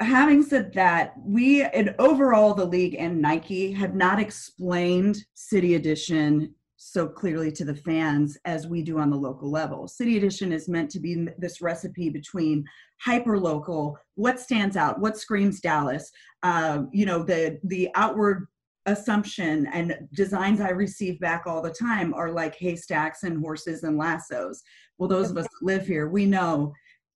Having 0.00 0.44
said 0.44 0.72
that, 0.74 1.14
we 1.24 1.62
and 1.62 1.94
overall 1.98 2.54
the 2.54 2.64
league 2.64 2.94
and 2.96 3.20
Nike 3.20 3.72
have 3.72 3.94
not 3.94 4.20
explained 4.20 5.24
City 5.34 5.74
Edition 5.74 6.54
so 6.76 7.08
clearly 7.08 7.50
to 7.50 7.64
the 7.64 7.74
fans 7.74 8.38
as 8.44 8.68
we 8.68 8.82
do 8.82 9.00
on 9.00 9.10
the 9.10 9.16
local 9.16 9.50
level. 9.50 9.88
City 9.88 10.16
Edition 10.16 10.52
is 10.52 10.68
meant 10.68 10.88
to 10.92 11.00
be 11.00 11.26
this 11.36 11.60
recipe 11.60 12.08
between 12.08 12.64
hyper 13.00 13.38
local, 13.40 13.98
what 14.14 14.38
stands 14.38 14.76
out, 14.76 15.00
what 15.00 15.16
screams 15.16 15.60
Dallas, 15.60 16.12
uh, 16.44 16.82
you 16.92 17.04
know, 17.04 17.24
the 17.24 17.58
the 17.64 17.90
outward 17.96 18.46
assumption 18.86 19.66
and 19.66 20.08
designs 20.14 20.60
I 20.60 20.70
receive 20.70 21.18
back 21.18 21.42
all 21.46 21.60
the 21.60 21.70
time 21.70 22.14
are 22.14 22.30
like 22.30 22.54
haystacks 22.54 23.24
and 23.24 23.40
horses 23.40 23.82
and 23.82 23.98
lassos. 23.98 24.62
Well, 24.96 25.08
those 25.08 25.30
of 25.30 25.36
us 25.36 25.44
that 25.44 25.66
live 25.66 25.86
here, 25.86 26.08
we 26.08 26.24
know 26.24 26.72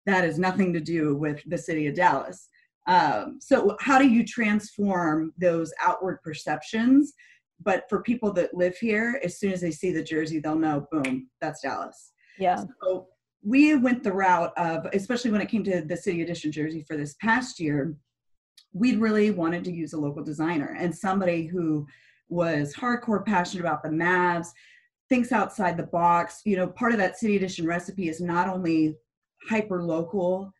that 0.06 0.24
has 0.24 0.38
nothing 0.38 0.72
to 0.72 0.80
do 0.80 1.16
with 1.16 1.40
the 1.46 1.56
city 1.56 1.86
of 1.86 1.94
Dallas. 1.94 2.48
Um, 2.86 3.38
so, 3.40 3.76
how 3.80 3.98
do 3.98 4.08
you 4.08 4.24
transform 4.24 5.32
those 5.38 5.72
outward 5.80 6.18
perceptions? 6.22 7.12
But 7.64 7.84
for 7.88 8.02
people 8.02 8.32
that 8.32 8.54
live 8.54 8.76
here, 8.76 9.20
as 9.22 9.38
soon 9.38 9.52
as 9.52 9.60
they 9.60 9.70
see 9.70 9.92
the 9.92 10.02
jersey, 10.02 10.40
they'll 10.40 10.56
know, 10.56 10.86
boom, 10.90 11.28
that's 11.40 11.62
Dallas. 11.62 12.12
Yeah. 12.38 12.64
So, 12.82 13.06
we 13.44 13.74
went 13.76 14.02
the 14.02 14.12
route 14.12 14.52
of, 14.56 14.86
especially 14.92 15.30
when 15.30 15.40
it 15.40 15.48
came 15.48 15.64
to 15.64 15.82
the 15.82 15.96
city 15.96 16.22
edition 16.22 16.52
jersey 16.52 16.84
for 16.86 16.96
this 16.96 17.14
past 17.20 17.58
year, 17.58 17.96
we 18.72 18.96
really 18.96 19.30
wanted 19.30 19.64
to 19.64 19.72
use 19.72 19.92
a 19.92 20.00
local 20.00 20.22
designer 20.22 20.76
and 20.78 20.94
somebody 20.94 21.46
who 21.46 21.86
was 22.28 22.74
hardcore 22.74 23.24
passionate 23.24 23.60
about 23.60 23.82
the 23.82 23.88
Mavs, 23.88 24.48
thinks 25.08 25.32
outside 25.32 25.76
the 25.76 25.82
box. 25.82 26.40
You 26.44 26.56
know, 26.56 26.68
part 26.68 26.92
of 26.92 26.98
that 26.98 27.18
city 27.18 27.36
edition 27.36 27.66
recipe 27.66 28.08
is 28.08 28.20
not 28.20 28.48
only 28.48 28.96
hyper 29.48 29.82
local 29.82 30.52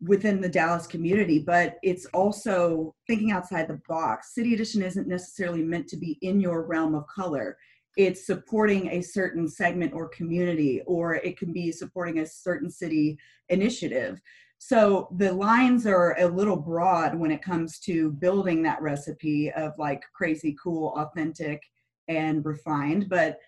within 0.00 0.40
the 0.40 0.48
Dallas 0.48 0.86
community, 0.86 1.38
but 1.38 1.76
it's 1.82 2.06
also 2.06 2.94
thinking 3.06 3.30
outside 3.30 3.68
the 3.68 3.80
box. 3.88 4.34
City 4.34 4.54
Edition 4.54 4.82
isn't 4.82 5.08
necessarily 5.08 5.62
meant 5.62 5.88
to 5.88 5.96
be 5.96 6.18
in 6.20 6.40
your 6.40 6.66
realm 6.66 6.94
of 6.94 7.06
color. 7.06 7.56
It's 7.96 8.26
supporting 8.26 8.88
a 8.88 9.00
certain 9.00 9.48
segment 9.48 9.92
or 9.94 10.08
community, 10.08 10.82
or 10.86 11.14
it 11.14 11.38
can 11.38 11.52
be 11.52 11.70
supporting 11.70 12.18
a 12.18 12.26
certain 12.26 12.70
city 12.70 13.18
initiative. 13.48 14.20
So 14.58 15.08
the 15.16 15.32
lines 15.32 15.86
are 15.86 16.18
a 16.18 16.26
little 16.26 16.56
broad 16.56 17.14
when 17.14 17.30
it 17.30 17.42
comes 17.42 17.78
to 17.80 18.12
building 18.12 18.62
that 18.62 18.82
recipe 18.82 19.52
of 19.52 19.72
like 19.78 20.02
crazy, 20.14 20.56
cool, 20.62 20.94
authentic, 20.96 21.62
and 22.08 22.44
refined. 22.44 23.08
But 23.08 23.38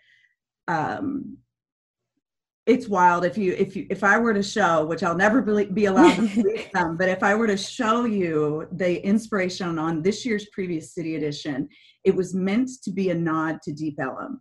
um, 0.68 1.38
it's 2.66 2.88
wild. 2.88 3.24
If 3.24 3.38
you 3.38 3.52
if 3.52 3.76
you 3.76 3.86
if 3.90 4.02
i 4.02 4.18
were 4.18 4.34
to 4.34 4.42
show 4.42 4.84
which 4.84 5.02
i'll 5.02 5.16
never 5.16 5.40
be, 5.40 5.84
allowed 5.86 6.16
to 6.16 6.22
release 6.42 6.68
them 6.74 6.96
but 6.96 7.08
if 7.08 7.22
i 7.22 7.34
were 7.34 7.46
to 7.46 7.56
show 7.56 8.04
you 8.04 8.66
the 8.72 9.04
inspiration 9.06 9.78
on 9.78 10.02
this 10.02 10.26
year's 10.26 10.46
previous 10.52 10.92
city 10.92 11.14
edition 11.14 11.68
it 12.04 12.14
was 12.14 12.34
meant 12.34 12.70
to 12.82 12.90
be 12.90 13.10
a 13.10 13.14
nod 13.14 13.60
to 13.62 13.72
deep 13.72 13.98
ellum. 14.00 14.40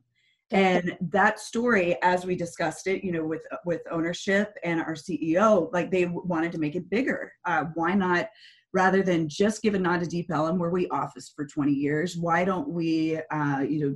And 0.51 0.95
that 1.01 1.39
story 1.39 1.97
as 2.03 2.25
we 2.25 2.35
discussed 2.35 2.87
it 2.87 3.03
you 3.03 3.11
know 3.11 3.25
with 3.25 3.43
with 3.65 3.81
ownership 3.91 4.55
and 4.63 4.79
our 4.81 4.93
ceo 4.93 5.71
like 5.71 5.91
they 5.91 6.05
wanted 6.05 6.51
to 6.53 6.59
make 6.59 6.75
it 6.75 6.89
bigger. 6.89 7.31
Uh, 7.45 7.65
why 7.75 7.93
not 7.93 8.27
rather 8.73 9.01
than 9.01 9.29
just 9.29 9.61
give 9.61 9.73
a 9.73 9.79
nod 9.79 10.01
to 10.01 10.05
deep 10.05 10.29
ellum 10.31 10.59
where 10.59 10.69
we 10.69 10.87
office 10.89 11.31
for 11.33 11.45
20 11.45 11.71
years 11.71 12.17
why 12.17 12.43
don't 12.43 12.67
we 12.67 13.19
uh, 13.31 13.61
you 13.61 13.79
know 13.79 13.95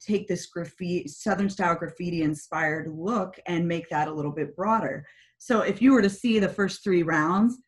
take 0.00 0.26
this 0.28 0.46
graffiti 0.46 1.06
southern 1.08 1.50
style 1.50 1.74
graffiti 1.74 2.22
inspired 2.22 2.88
look 2.88 3.38
and 3.46 3.66
make 3.66 3.88
that 3.90 4.08
a 4.08 4.12
little 4.12 4.32
bit 4.32 4.56
broader. 4.56 5.06
So 5.38 5.60
if 5.62 5.80
you 5.80 5.92
were 5.92 6.02
to 6.02 6.10
see 6.10 6.38
the 6.38 6.48
first 6.48 6.82
three 6.82 7.02
rounds 7.02 7.58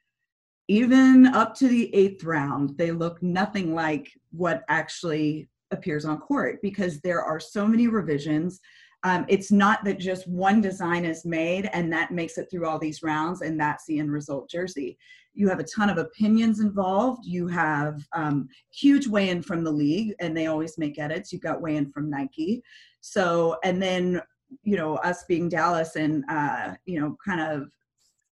even 0.69 1.27
up 1.27 1.55
to 1.55 1.69
the 1.69 1.95
eighth 1.95 2.23
round 2.25 2.77
they 2.79 2.93
look 2.93 3.23
nothing 3.23 3.75
like 3.75 4.11
what 4.31 4.63
actually 4.69 5.49
appears 5.73 6.05
on 6.05 6.19
court 6.19 6.59
because 6.63 7.01
there 7.01 7.23
are 7.23 7.41
so 7.41 7.67
many 7.67 7.89
revisions 7.89 8.61
um, 9.05 9.25
it's 9.29 9.51
not 9.51 9.85
that 9.85 9.99
just 9.99 10.29
one 10.29 10.61
design 10.61 11.05
is 11.05 11.25
made 11.25 11.69
and 11.73 11.93
that 11.93 12.11
makes 12.11 12.39
it 12.39 12.49
through 12.51 12.67
all 12.67 12.79
these 12.79 13.03
rounds 13.03 13.43
and 13.43 13.59
that's 13.59 13.85
the 13.87 13.99
end 13.99 14.13
result 14.13 14.49
jersey 14.49 14.97
you 15.35 15.49
have 15.49 15.61
a 15.61 15.65
ton 15.65 15.89
of 15.89 15.99
opinions 15.99 16.61
involved. 16.61 17.25
You 17.25 17.49
have 17.49 18.07
um, 18.13 18.49
huge 18.71 19.07
weigh 19.07 19.31
in 19.31 19.43
from 19.43 19.65
the 19.65 19.71
league, 19.71 20.15
and 20.21 20.37
they 20.37 20.47
always 20.47 20.77
make 20.79 20.99
edits. 20.99 21.33
You've 21.33 21.43
got 21.43 21.61
weigh 21.61 21.77
in 21.77 21.91
from 21.91 22.11
Nike. 22.11 22.63
So, 23.01 23.57
and 23.65 23.83
then, 23.83 24.21
you 24.63 24.77
know, 24.77 24.97
us 24.97 25.25
being 25.25 25.49
Dallas 25.49 25.97
and, 25.97 26.25
uh, 26.29 26.75
you 26.85 27.01
know, 27.01 27.17
kind 27.25 27.41
of 27.41 27.71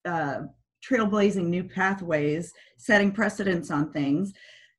uh, 0.06 0.48
trailblazing 0.88 1.46
new 1.46 1.64
pathways, 1.64 2.52
setting 2.78 3.12
precedents 3.12 3.70
on 3.70 3.92
things. 3.92 4.34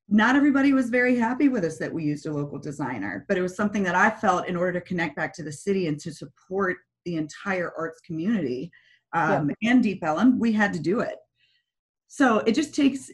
Not 0.09 0.35
everybody 0.35 0.73
was 0.73 0.89
very 0.89 1.17
happy 1.17 1.49
with 1.49 1.63
us 1.63 1.77
that 1.77 1.93
we 1.93 2.03
used 2.03 2.25
a 2.25 2.33
local 2.33 2.57
designer, 2.57 3.25
but 3.27 3.37
it 3.37 3.41
was 3.41 3.55
something 3.55 3.83
that 3.83 3.95
I 3.95 4.09
felt 4.09 4.47
in 4.47 4.55
order 4.55 4.79
to 4.79 4.85
connect 4.85 5.15
back 5.15 5.33
to 5.35 5.43
the 5.43 5.51
city 5.51 5.87
and 5.87 5.99
to 5.99 6.13
support 6.13 6.77
the 7.05 7.15
entire 7.15 7.71
arts 7.77 7.99
community 8.01 8.71
um, 9.13 9.51
yeah. 9.61 9.71
and 9.71 9.83
Deep 9.83 10.03
Ellum, 10.03 10.39
we 10.39 10.51
had 10.51 10.73
to 10.73 10.79
do 10.79 10.99
it 10.99 11.15
so 12.11 12.39
it 12.39 12.53
just 12.53 12.73
takes 12.73 13.11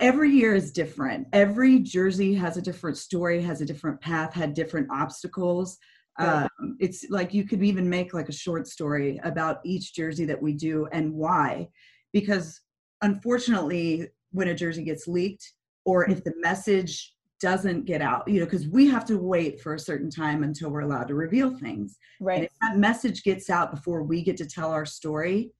every 0.00 0.30
year 0.30 0.54
is 0.54 0.72
different 0.72 1.26
every 1.32 1.78
jersey 1.78 2.34
has 2.34 2.56
a 2.56 2.62
different 2.62 2.98
story 2.98 3.40
has 3.40 3.60
a 3.60 3.64
different 3.64 3.98
path 4.00 4.34
had 4.34 4.52
different 4.52 4.88
obstacles 4.90 5.78
right. 6.18 6.48
um, 6.60 6.76
it's 6.80 7.06
like 7.08 7.32
you 7.32 7.44
could 7.44 7.62
even 7.62 7.88
make 7.88 8.12
like 8.12 8.28
a 8.28 8.32
short 8.32 8.66
story 8.66 9.20
about 9.22 9.60
each 9.64 9.94
jersey 9.94 10.24
that 10.24 10.42
we 10.42 10.52
do 10.52 10.88
and 10.92 11.12
why 11.14 11.68
because 12.12 12.60
unfortunately 13.02 14.08
when 14.32 14.48
a 14.48 14.54
jersey 14.54 14.82
gets 14.82 15.06
leaked 15.06 15.52
or 15.84 16.08
if 16.10 16.22
the 16.24 16.32
message 16.36 17.14
doesn't 17.40 17.84
get 17.86 18.00
out 18.00 18.22
you 18.28 18.38
know 18.38 18.46
because 18.46 18.68
we 18.68 18.86
have 18.86 19.04
to 19.04 19.18
wait 19.18 19.60
for 19.60 19.74
a 19.74 19.78
certain 19.78 20.08
time 20.08 20.44
until 20.44 20.70
we're 20.70 20.80
allowed 20.80 21.08
to 21.08 21.14
reveal 21.14 21.56
things. 21.58 21.98
Right. 22.20 22.36
and 22.36 22.44
if 22.44 22.52
that 22.60 22.76
message 22.78 23.24
gets 23.24 23.50
out 23.50 23.74
before 23.74 24.04
we 24.04 24.22
get 24.22 24.36
to 24.36 24.46
tell 24.46 24.70
our 24.70 24.86
story 24.86 25.52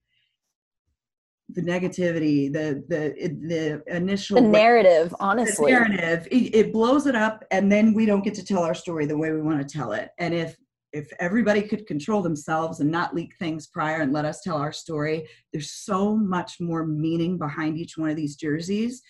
the 1.54 1.62
negativity, 1.62 2.52
the 2.52 2.82
the 2.88 3.14
the 3.48 3.82
initial 3.94 4.36
the 4.36 4.42
narrative, 4.42 5.14
honestly, 5.20 5.72
the 5.72 5.78
narrative, 5.78 6.26
it, 6.30 6.54
it, 6.54 6.72
blows 6.72 7.06
it 7.06 7.14
up, 7.14 7.44
and 7.50 7.70
then 7.70 7.92
we 7.92 8.06
don't 8.06 8.24
get 8.24 8.34
to 8.34 8.44
tell 8.44 8.62
our 8.62 8.74
story 8.74 9.06
the 9.06 9.16
way 9.16 9.32
we 9.32 9.40
want 9.40 9.66
to 9.66 9.78
tell 9.78 9.92
it. 9.92 10.10
And 10.18 10.34
if 10.34 10.56
if 10.92 11.10
everybody 11.20 11.62
could 11.62 11.86
control 11.86 12.20
themselves 12.22 12.80
and 12.80 12.90
not 12.90 13.14
leak 13.14 13.34
things 13.38 13.66
prior 13.66 14.02
and 14.02 14.12
let 14.12 14.24
us 14.26 14.42
tell 14.42 14.56
our 14.56 14.72
story, 14.72 15.26
there's 15.52 15.70
so 15.70 16.14
much 16.14 16.60
more 16.60 16.86
meaning 16.86 17.38
behind 17.38 17.78
each 17.78 17.96
one 17.96 18.10
of 18.10 18.16
these 18.16 18.36
jerseys, 18.36 19.02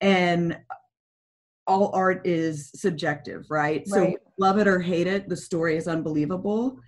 and 0.00 0.58
all 1.66 1.90
art 1.94 2.26
is 2.26 2.70
subjective, 2.74 3.46
right? 3.50 3.82
right. 3.90 4.12
So 4.12 4.16
love 4.38 4.58
it 4.58 4.66
or 4.66 4.80
hate 4.80 5.06
it, 5.06 5.28
the 5.28 5.36
story 5.36 5.76
is 5.76 5.88
unbelievable 5.88 6.78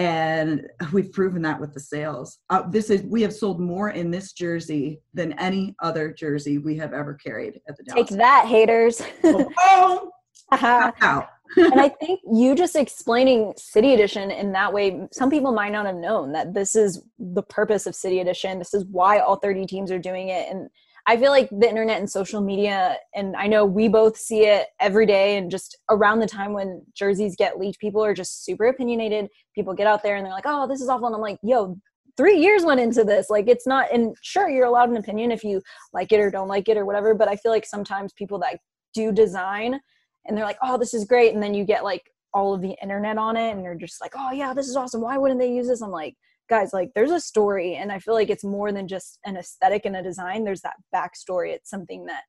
and 0.00 0.66
we've 0.92 1.12
proven 1.12 1.42
that 1.42 1.60
with 1.60 1.74
the 1.74 1.80
sales. 1.80 2.38
Uh, 2.48 2.62
this 2.70 2.90
is 2.90 3.02
we 3.02 3.22
have 3.22 3.32
sold 3.32 3.60
more 3.60 3.90
in 3.90 4.10
this 4.10 4.32
jersey 4.32 5.00
than 5.14 5.32
any 5.34 5.74
other 5.82 6.12
jersey 6.12 6.58
we 6.58 6.76
have 6.76 6.92
ever 6.92 7.14
carried 7.14 7.60
at 7.68 7.76
the 7.76 7.84
Dallas. 7.84 8.08
Take 8.08 8.18
that, 8.18 8.46
haters! 8.46 9.02
oh, 9.24 10.10
oh. 10.52 11.26
and 11.56 11.80
I 11.80 11.88
think 11.88 12.20
you 12.32 12.54
just 12.54 12.76
explaining 12.76 13.52
City 13.56 13.92
Edition 13.92 14.30
in 14.30 14.52
that 14.52 14.72
way, 14.72 15.06
some 15.12 15.28
people 15.28 15.52
might 15.52 15.72
not 15.72 15.86
have 15.86 15.96
known 15.96 16.32
that 16.32 16.54
this 16.54 16.76
is 16.76 17.02
the 17.18 17.42
purpose 17.42 17.86
of 17.86 17.94
City 17.94 18.20
Edition. 18.20 18.58
This 18.58 18.72
is 18.72 18.84
why 18.86 19.18
all 19.18 19.36
30 19.36 19.66
teams 19.66 19.90
are 19.90 19.98
doing 19.98 20.28
it, 20.28 20.48
and 20.50 20.70
I 21.10 21.16
feel 21.16 21.32
like 21.32 21.50
the 21.50 21.68
internet 21.68 21.98
and 21.98 22.08
social 22.08 22.40
media, 22.40 22.96
and 23.16 23.34
I 23.34 23.48
know 23.48 23.64
we 23.64 23.88
both 23.88 24.16
see 24.16 24.46
it 24.46 24.68
every 24.78 25.06
day, 25.06 25.38
and 25.38 25.50
just 25.50 25.76
around 25.90 26.20
the 26.20 26.26
time 26.28 26.52
when 26.52 26.86
jerseys 26.94 27.34
get 27.34 27.58
leaked, 27.58 27.80
people 27.80 28.04
are 28.04 28.14
just 28.14 28.44
super 28.44 28.66
opinionated. 28.66 29.26
People 29.52 29.74
get 29.74 29.88
out 29.88 30.04
there 30.04 30.14
and 30.14 30.24
they're 30.24 30.32
like, 30.32 30.44
oh, 30.46 30.68
this 30.68 30.80
is 30.80 30.88
awful. 30.88 31.08
And 31.08 31.16
I'm 31.16 31.20
like, 31.20 31.40
yo, 31.42 31.76
three 32.16 32.38
years 32.38 32.64
went 32.64 32.78
into 32.78 33.02
this. 33.02 33.28
Like, 33.28 33.48
it's 33.48 33.66
not, 33.66 33.92
and 33.92 34.14
sure, 34.22 34.48
you're 34.48 34.66
allowed 34.66 34.88
an 34.88 34.98
opinion 34.98 35.32
if 35.32 35.42
you 35.42 35.60
like 35.92 36.12
it 36.12 36.20
or 36.20 36.30
don't 36.30 36.46
like 36.46 36.68
it 36.68 36.76
or 36.76 36.86
whatever. 36.86 37.12
But 37.12 37.26
I 37.26 37.34
feel 37.34 37.50
like 37.50 37.66
sometimes 37.66 38.12
people 38.12 38.38
that 38.38 38.60
do 38.94 39.10
design 39.10 39.80
and 40.26 40.36
they're 40.36 40.44
like, 40.44 40.58
oh, 40.62 40.78
this 40.78 40.94
is 40.94 41.06
great. 41.06 41.34
And 41.34 41.42
then 41.42 41.54
you 41.54 41.64
get 41.64 41.82
like 41.82 42.04
all 42.32 42.54
of 42.54 42.62
the 42.62 42.76
internet 42.80 43.18
on 43.18 43.36
it 43.36 43.50
and 43.50 43.64
you're 43.64 43.74
just 43.74 44.00
like, 44.00 44.12
oh, 44.16 44.30
yeah, 44.30 44.54
this 44.54 44.68
is 44.68 44.76
awesome. 44.76 45.00
Why 45.00 45.18
wouldn't 45.18 45.40
they 45.40 45.52
use 45.52 45.66
this? 45.66 45.82
I'm 45.82 45.90
like, 45.90 46.14
guys 46.50 46.72
like 46.72 46.90
there's 46.94 47.12
a 47.12 47.20
story 47.20 47.76
and 47.76 47.90
i 47.90 47.98
feel 47.98 48.12
like 48.12 48.28
it's 48.28 48.44
more 48.44 48.72
than 48.72 48.88
just 48.88 49.18
an 49.24 49.36
aesthetic 49.36 49.86
and 49.86 49.96
a 49.96 50.02
design 50.02 50.44
there's 50.44 50.60
that 50.60 50.74
backstory 50.94 51.54
it's 51.54 51.70
something 51.70 52.04
that 52.04 52.24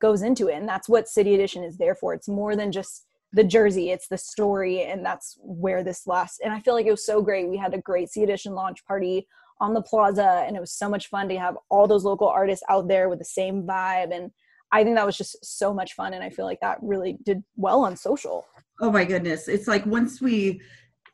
goes 0.00 0.22
into 0.22 0.48
it 0.48 0.54
and 0.54 0.68
that's 0.68 0.88
what 0.88 1.08
city 1.08 1.34
edition 1.34 1.62
is 1.62 1.76
there 1.76 1.94
for 1.94 2.14
it's 2.14 2.28
more 2.28 2.56
than 2.56 2.72
just 2.72 3.06
the 3.32 3.44
jersey 3.44 3.90
it's 3.90 4.08
the 4.08 4.18
story 4.18 4.82
and 4.82 5.04
that's 5.04 5.36
where 5.40 5.84
this 5.84 6.06
lasts 6.06 6.40
and 6.42 6.52
i 6.52 6.60
feel 6.60 6.74
like 6.74 6.86
it 6.86 6.90
was 6.90 7.04
so 7.04 7.22
great 7.22 7.48
we 7.48 7.56
had 7.56 7.74
a 7.74 7.80
great 7.82 8.08
city 8.08 8.24
edition 8.24 8.54
launch 8.54 8.84
party 8.86 9.26
on 9.60 9.74
the 9.74 9.82
plaza 9.82 10.44
and 10.46 10.56
it 10.56 10.60
was 10.60 10.72
so 10.72 10.88
much 10.88 11.08
fun 11.08 11.28
to 11.28 11.38
have 11.38 11.56
all 11.70 11.86
those 11.86 12.04
local 12.04 12.28
artists 12.28 12.64
out 12.70 12.88
there 12.88 13.08
with 13.08 13.18
the 13.18 13.24
same 13.24 13.62
vibe 13.62 14.14
and 14.14 14.30
i 14.72 14.82
think 14.82 14.96
that 14.96 15.06
was 15.06 15.16
just 15.16 15.36
so 15.44 15.72
much 15.72 15.92
fun 15.94 16.14
and 16.14 16.24
i 16.24 16.30
feel 16.30 16.44
like 16.46 16.60
that 16.60 16.78
really 16.82 17.18
did 17.24 17.42
well 17.56 17.84
on 17.84 17.96
social. 17.96 18.46
Oh 18.80 18.90
my 18.90 19.04
goodness 19.04 19.48
it's 19.48 19.68
like 19.68 19.84
once 19.86 20.20
we 20.20 20.60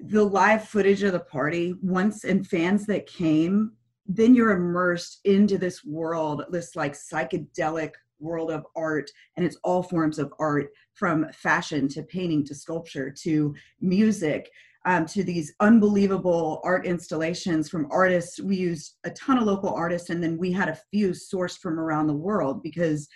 the 0.02 0.22
live 0.22 0.64
footage 0.64 1.02
of 1.02 1.12
the 1.12 1.20
party 1.20 1.74
once 1.82 2.24
and 2.24 2.46
fans 2.46 2.86
that 2.86 3.06
came 3.06 3.72
then 4.06 4.34
you're 4.34 4.56
immersed 4.56 5.20
into 5.24 5.56
this 5.56 5.84
world 5.84 6.44
this 6.50 6.74
like 6.74 6.92
psychedelic 6.92 7.92
world 8.18 8.50
of 8.50 8.66
art 8.76 9.10
and 9.36 9.46
it's 9.46 9.58
all 9.64 9.82
forms 9.82 10.18
of 10.18 10.32
art 10.38 10.68
from 10.94 11.26
fashion 11.32 11.88
to 11.88 12.02
painting 12.02 12.44
to 12.44 12.54
sculpture 12.54 13.10
to 13.10 13.54
music 13.80 14.50
um, 14.84 15.06
to 15.06 15.22
these 15.22 15.54
unbelievable 15.60 16.60
art 16.64 16.86
installations 16.86 17.68
from 17.68 17.86
artists. 17.90 18.40
We 18.40 18.56
used 18.56 18.96
a 19.04 19.10
ton 19.10 19.38
of 19.38 19.44
local 19.44 19.72
artists 19.72 20.10
and 20.10 20.22
then 20.22 20.36
we 20.36 20.50
had 20.52 20.68
a 20.68 20.78
few 20.90 21.10
sourced 21.10 21.58
from 21.58 21.78
around 21.78 22.08
the 22.08 22.14
world 22.14 22.62
because 22.62 23.08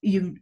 you 0.00 0.36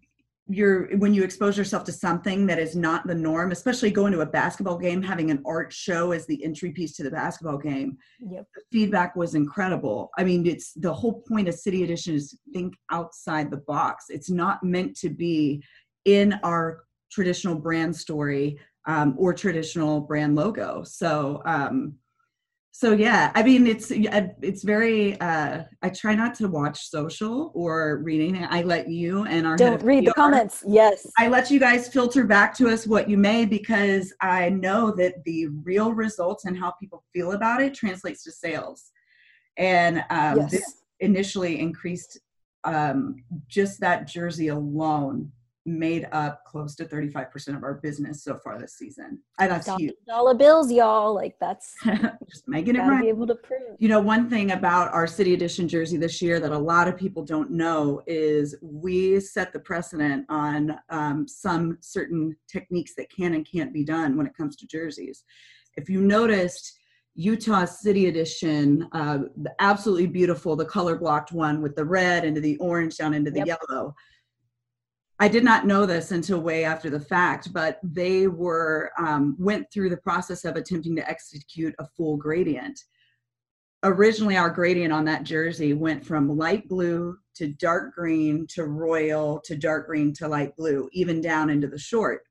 you're 0.49 0.97
when 0.99 1.13
you 1.13 1.25
expose 1.25 1.59
yourself 1.59 1.83
to 1.85 1.93
something 1.93 2.47
that 2.47 2.59
is 2.59 2.77
not 2.77 3.07
the 3.07 3.15
norm 3.15 3.51
especially 3.51 3.91
going 3.91 4.13
to 4.13 4.21
a 4.21 4.27
basketball 4.27 4.79
game 4.79 5.03
having 5.03 5.31
an 5.31 5.43
art 5.45 5.73
show 5.73 6.13
as 6.13 6.25
the 6.27 6.43
entry 6.45 6.71
piece 6.71 6.95
to 6.95 7.03
the 7.03 7.11
basketball 7.11 7.59
game 7.59 7.97
Yep. 8.21 8.47
the 8.55 8.63
feedback 8.73 9.17
was 9.17 9.35
incredible. 9.35 10.11
I 10.17 10.25
mean 10.25 10.47
it's 10.47 10.73
the 10.75 10.93
whole 10.93 11.23
point 11.29 11.49
of 11.49 11.55
city 11.55 11.83
edition 11.83 12.15
is 12.15 12.39
think 12.53 12.75
outside 12.91 13.51
the 13.51 13.57
box. 13.57 14.07
It's 14.09 14.31
not 14.31 14.63
meant 14.63 14.97
to 14.99 15.11
be 15.11 15.63
in 16.05 16.35
our 16.45 16.85
traditional 17.11 17.57
brand 17.57 17.95
story 17.97 18.59
um, 18.87 19.15
or 19.19 19.35
traditional 19.35 20.01
brand 20.01 20.37
logo. 20.37 20.85
So 20.85 21.43
um, 21.45 21.95
so 22.77 22.93
yeah 22.93 23.33
i 23.35 23.43
mean 23.43 23.67
it's 23.67 23.91
it's 23.91 24.63
very 24.63 25.19
uh 25.21 25.63
i 25.83 25.89
try 25.89 26.15
not 26.15 26.35
to 26.35 26.47
watch 26.47 26.91
social 26.91 27.51
or 27.55 28.01
reading 28.05 28.47
i 28.51 28.61
let 28.61 28.87
you 28.89 29.25
and 29.25 29.47
our 29.47 29.57
Don't 29.57 29.83
read 29.83 30.07
the 30.07 30.13
comments. 30.13 30.63
Yes. 30.67 31.07
I 31.19 31.29
let 31.29 31.51
you 31.51 31.59
guys 31.59 31.89
filter 31.89 32.25
back 32.25 32.55
to 32.57 32.69
us 32.69 32.87
what 32.87 33.09
you 33.09 33.17
may 33.17 33.45
because 33.45 34.13
I 34.21 34.51
know 34.51 34.91
that 34.93 35.25
the 35.25 35.47
real 35.63 35.93
results 35.93 36.45
and 36.45 36.59
how 36.59 36.73
people 36.73 37.05
feel 37.13 37.33
about 37.33 37.63
it 37.63 37.75
translates 37.75 38.23
to 38.25 38.33
sales. 38.33 38.91
And 39.57 40.05
um, 40.11 40.39
yes. 40.39 40.51
this 40.51 40.83
initially 41.01 41.61
increased 41.61 42.21
um, 42.65 43.17
just 43.49 43.81
that 43.81 44.07
jersey 44.07 44.49
alone 44.49 45.33
made 45.67 46.07
up 46.13 46.45
close 46.45 46.75
to 46.77 46.85
35% 46.85 47.57
of 47.57 47.65
our 47.65 47.75
business 47.75 48.23
so 48.23 48.39
far 48.43 48.59
this 48.59 48.75
season. 48.79 49.21
And 49.39 49.51
that's 49.51 49.67
Dollar- 49.67 49.79
huge. 49.81 49.95
Dollar 50.07 50.35
bills, 50.35 50.71
y'all. 50.71 51.15
Like 51.15 51.37
that's 51.41 51.75
just 52.31 52.47
making 52.47 52.77
it 52.77 52.81
right. 52.81 53.03
be 53.03 53.09
able 53.09 53.27
to 53.27 53.35
prove. 53.35 53.77
You 53.79 53.89
know, 53.89 54.01
one 54.01 54.31
thing 54.31 54.53
about 54.53 54.93
our 54.95 55.07
City 55.07 55.35
Edition 55.35 55.69
jersey 55.69 55.97
this 55.97 56.23
year 56.23 56.39
that 56.41 56.53
a 56.53 56.59
lot 56.59 56.89
of 56.89 56.97
people 56.97 57.25
don't 57.25 57.51
know 57.51 58.01
is 58.07 58.55
we 58.63 59.19
set 59.21 59.53
the 59.53 59.61
precedent 59.61 60.25
on 60.29 60.79
um, 60.91 61.27
some 61.27 61.79
certain 61.81 62.37
techniques 62.49 62.95
that 62.97 63.11
can 63.11 63.35
and 63.35 63.47
can't 63.51 63.73
be 63.73 63.85
done 63.85 64.17
when 64.17 64.27
it 64.27 64.37
comes 64.37 64.57
to 64.57 64.67
jerseys. 64.67 65.25
If 65.77 65.91
you 65.91 66.01
noticed, 66.01 66.79
Utah 67.19 67.65
City 67.65 68.07
Edition, 68.09 68.87
uh, 68.93 69.19
the 69.39 69.55
absolutely 69.59 70.07
beautiful, 70.07 70.55
the 70.55 70.67
color 70.67 70.97
blocked 70.97 71.33
one 71.33 71.63
with 71.63 71.75
the 71.75 71.85
red 71.85 72.25
into 72.25 72.41
the 72.43 72.57
orange 72.59 72.99
down 72.99 73.15
into 73.15 73.31
the 73.31 73.39
Yep. 73.39 73.59
yellow. 73.71 73.95
I 75.19 75.29
did 75.29 75.45
not 75.45 75.67
know 75.67 75.87
this 75.87 76.13
until 76.13 76.41
way 76.41 76.65
after 76.65 76.91
the 76.91 77.01
fact, 77.01 77.53
but 77.53 77.81
they 77.83 78.27
were 78.27 78.91
um, 78.99 79.35
went 79.39 79.71
through 79.73 79.89
the 79.89 79.97
process 79.97 80.45
of 80.45 80.57
attempting 80.57 80.95
to 80.97 81.09
execute 81.09 81.75
a 81.79 81.87
full 81.97 82.17
gradient 82.17 82.79
originally 83.87 84.37
our 84.37 84.51
gradient 84.51 84.93
on 84.93 85.05
that 85.05 85.23
jersey 85.23 85.73
went 85.73 86.05
from 86.05 86.37
light 86.37 86.69
blue 86.69 87.17
to 87.35 87.49
dark 87.49 87.95
green 87.95 88.47
to 88.49 88.65
royal 88.65 89.41
to 89.45 89.57
dark 89.57 89.87
green 89.87 90.13
to 90.15 90.27
light 90.27 90.55
blue, 90.57 90.89
even 90.93 91.21
down 91.21 91.51
into 91.51 91.67
the 91.67 91.79
short. 91.79 92.23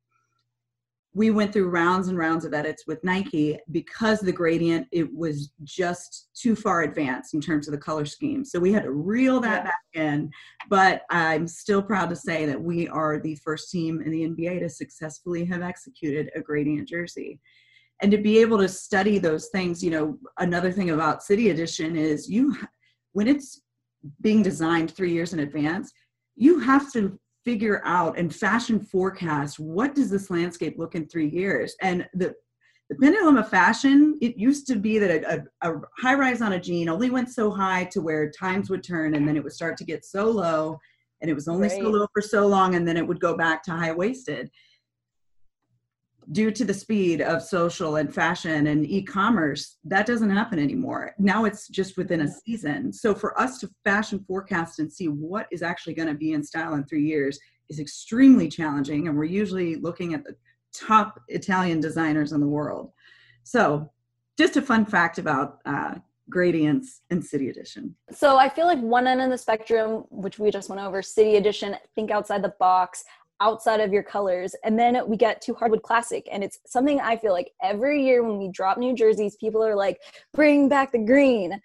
We 1.16 1.32
went 1.32 1.52
through 1.52 1.70
rounds 1.70 2.10
and 2.10 2.18
rounds 2.18 2.46
of 2.46 2.54
edits 2.54 2.84
with 2.86 3.04
Nike 3.04 3.58
because 3.72 4.20
the 4.20 4.32
gradient 4.32 4.88
it 4.92 5.12
was 5.16 5.52
just 5.64 6.30
too 6.36 6.56
far 6.56 6.84
advanced 6.84 7.34
in 7.34 7.42
terms 7.42 7.68
of 7.68 7.72
the 7.72 7.80
color 7.80 8.06
scheme. 8.06 8.46
So 8.46 8.60
we 8.60 8.74
had 8.74 8.84
to 8.84 8.92
reel 8.92 9.40
that 9.40 9.64
back 9.64 9.82
in. 9.94 10.30
But 10.70 11.04
I'm 11.10 11.48
still 11.48 11.82
proud 11.82 12.10
to 12.10 12.16
say 12.16 12.46
that 12.46 12.62
we 12.62 12.88
are 12.90 13.20
the 13.20 13.36
first 13.38 13.72
team 13.72 14.02
in 14.02 14.12
the 14.12 14.28
NBA 14.28 14.60
to 14.60 14.70
successfully 14.70 15.46
have 15.46 15.64
executed 15.64 16.30
a 16.36 16.42
gradient 16.42 16.88
jersey 16.88 17.40
and 18.02 18.12
to 18.12 18.18
be 18.18 18.40
able 18.40 18.58
to 18.58 18.68
study 18.68 19.18
those 19.18 19.48
things 19.48 19.84
you 19.84 19.90
know 19.90 20.18
another 20.40 20.72
thing 20.72 20.90
about 20.90 21.24
city 21.24 21.50
edition 21.50 21.96
is 21.96 22.30
you 22.30 22.56
when 23.14 23.28
it's 23.28 23.62
being 24.22 24.44
designed 24.44 24.92
three 24.92 25.12
years 25.12 25.34
in 25.34 25.40
advance 25.40 25.92
you 26.36 26.60
have 26.60 26.92
to 26.92 27.18
figure 27.46 27.82
out 27.86 28.18
and 28.18 28.36
fashion 28.36 28.80
forecast 28.80 29.60
what 29.60 29.94
does 29.94 30.10
this 30.10 30.30
landscape 30.30 30.78
look 30.78 30.96
in 30.96 31.08
three 31.08 31.30
years? 31.30 31.76
And 31.82 32.08
the 32.14 32.34
the 32.90 32.96
pendulum 32.98 33.38
of 33.38 33.50
fashion 33.50 34.18
it 34.22 34.38
used 34.38 34.68
to 34.68 34.76
be 34.76 35.00
that 35.00 35.10
a, 35.10 35.46
a, 35.64 35.72
a 35.72 35.82
high 35.98 36.14
rise 36.14 36.42
on 36.42 36.54
a 36.54 36.60
jean 36.60 36.88
only 36.88 37.10
went 37.10 37.30
so 37.30 37.50
high 37.50 37.84
to 37.86 38.00
where 38.00 38.30
times 38.30 38.70
would 38.70 38.84
turn 38.84 39.16
and 39.16 39.28
then 39.28 39.36
it 39.36 39.44
would 39.44 39.54
start 39.54 39.76
to 39.78 39.84
get 39.84 40.06
so 40.06 40.30
low 40.30 40.78
and 41.22 41.32
it 41.32 41.34
was 41.34 41.48
only 41.48 41.68
so 41.68 41.90
low 41.90 42.06
for 42.14 42.22
so 42.22 42.46
long 42.46 42.76
and 42.76 42.88
then 42.88 42.96
it 42.96 43.08
would 43.08 43.20
go 43.20 43.36
back 43.36 43.64
to 43.64 43.72
high 43.72 43.92
waisted 43.92 44.52
due 46.32 46.52
to 46.52 46.66
the 46.66 46.74
speed 46.74 47.22
of 47.22 47.42
social 47.44 47.98
and 47.98 48.14
fashion 48.14 48.68
and 48.68 48.86
e-commerce 48.86 49.78
that 49.84 50.06
doesn't 50.06 50.30
happen 50.30 50.60
anymore. 50.60 51.14
Now 51.20 51.46
it's 51.46 51.68
just 51.68 51.98
within 51.98 52.22
a 52.22 52.28
season. 52.28 52.92
So 52.92 53.14
for 53.14 53.40
us 53.40 53.60
to 53.60 53.70
fashion 53.84 54.24
forecast 54.28 54.80
and 54.80 54.92
see 54.92 55.08
what 55.08 55.48
is 55.52 55.62
actually 55.62 55.94
going 55.94 56.08
to 56.08 56.16
be 56.16 56.34
in 56.34 56.44
style 56.44 56.74
in 56.76 56.86
three 56.86 57.04
years 57.04 57.40
is 57.70 57.80
extremely 57.80 58.48
challenging 58.48 59.08
and 59.08 59.18
we're 59.18 59.26
usually 59.26 59.76
looking 59.76 60.14
at 60.14 60.24
the 60.24 60.36
top 60.74 61.22
italian 61.28 61.80
designers 61.80 62.32
in 62.32 62.40
the 62.40 62.48
world. 62.48 62.92
So 63.44 63.92
just 64.38 64.58
a 64.58 64.62
fun 64.62 64.86
fact 64.86 65.18
about 65.18 65.60
uh, 65.66 65.96
gradients 66.30 67.02
and 67.12 67.24
city 67.24 67.50
edition. 67.50 67.96
So 68.12 68.38
I 68.38 68.50
feel 68.50 68.66
like 68.66 68.80
one 68.80 69.08
end 69.08 69.22
of 69.22 69.30
the 69.30 69.38
spectrum, 69.38 70.06
which 70.10 70.40
we 70.40 70.52
just 70.52 70.70
went 70.70 70.82
over, 70.82 71.02
city 71.02 71.38
edition, 71.38 71.76
think 71.94 72.12
outside 72.12 72.42
the 72.42 72.54
box, 72.60 73.04
outside 73.42 73.80
of 73.80 73.92
your 73.92 74.04
colors. 74.04 74.56
And 74.64 74.80
then 74.80 75.02
we 75.08 75.18
get 75.18 75.42
to 75.42 75.54
hardwood 75.54 75.84
classic. 75.84 76.28
And 76.32 76.44
it's 76.44 76.60
something 76.66 77.00
I 77.00 77.18
feel 77.18 77.34
like 77.34 77.52
every 77.62 78.04
year 78.04 78.24
when 78.24 78.38
we 78.38 78.50
drop 78.50 78.78
new 78.78 78.96
jerseys, 78.96 79.36
people 79.36 79.64
are 79.64 79.76
like, 79.76 80.00
bring 80.34 80.70
back 80.70 80.92
the 80.92 81.00
green. 81.00 81.60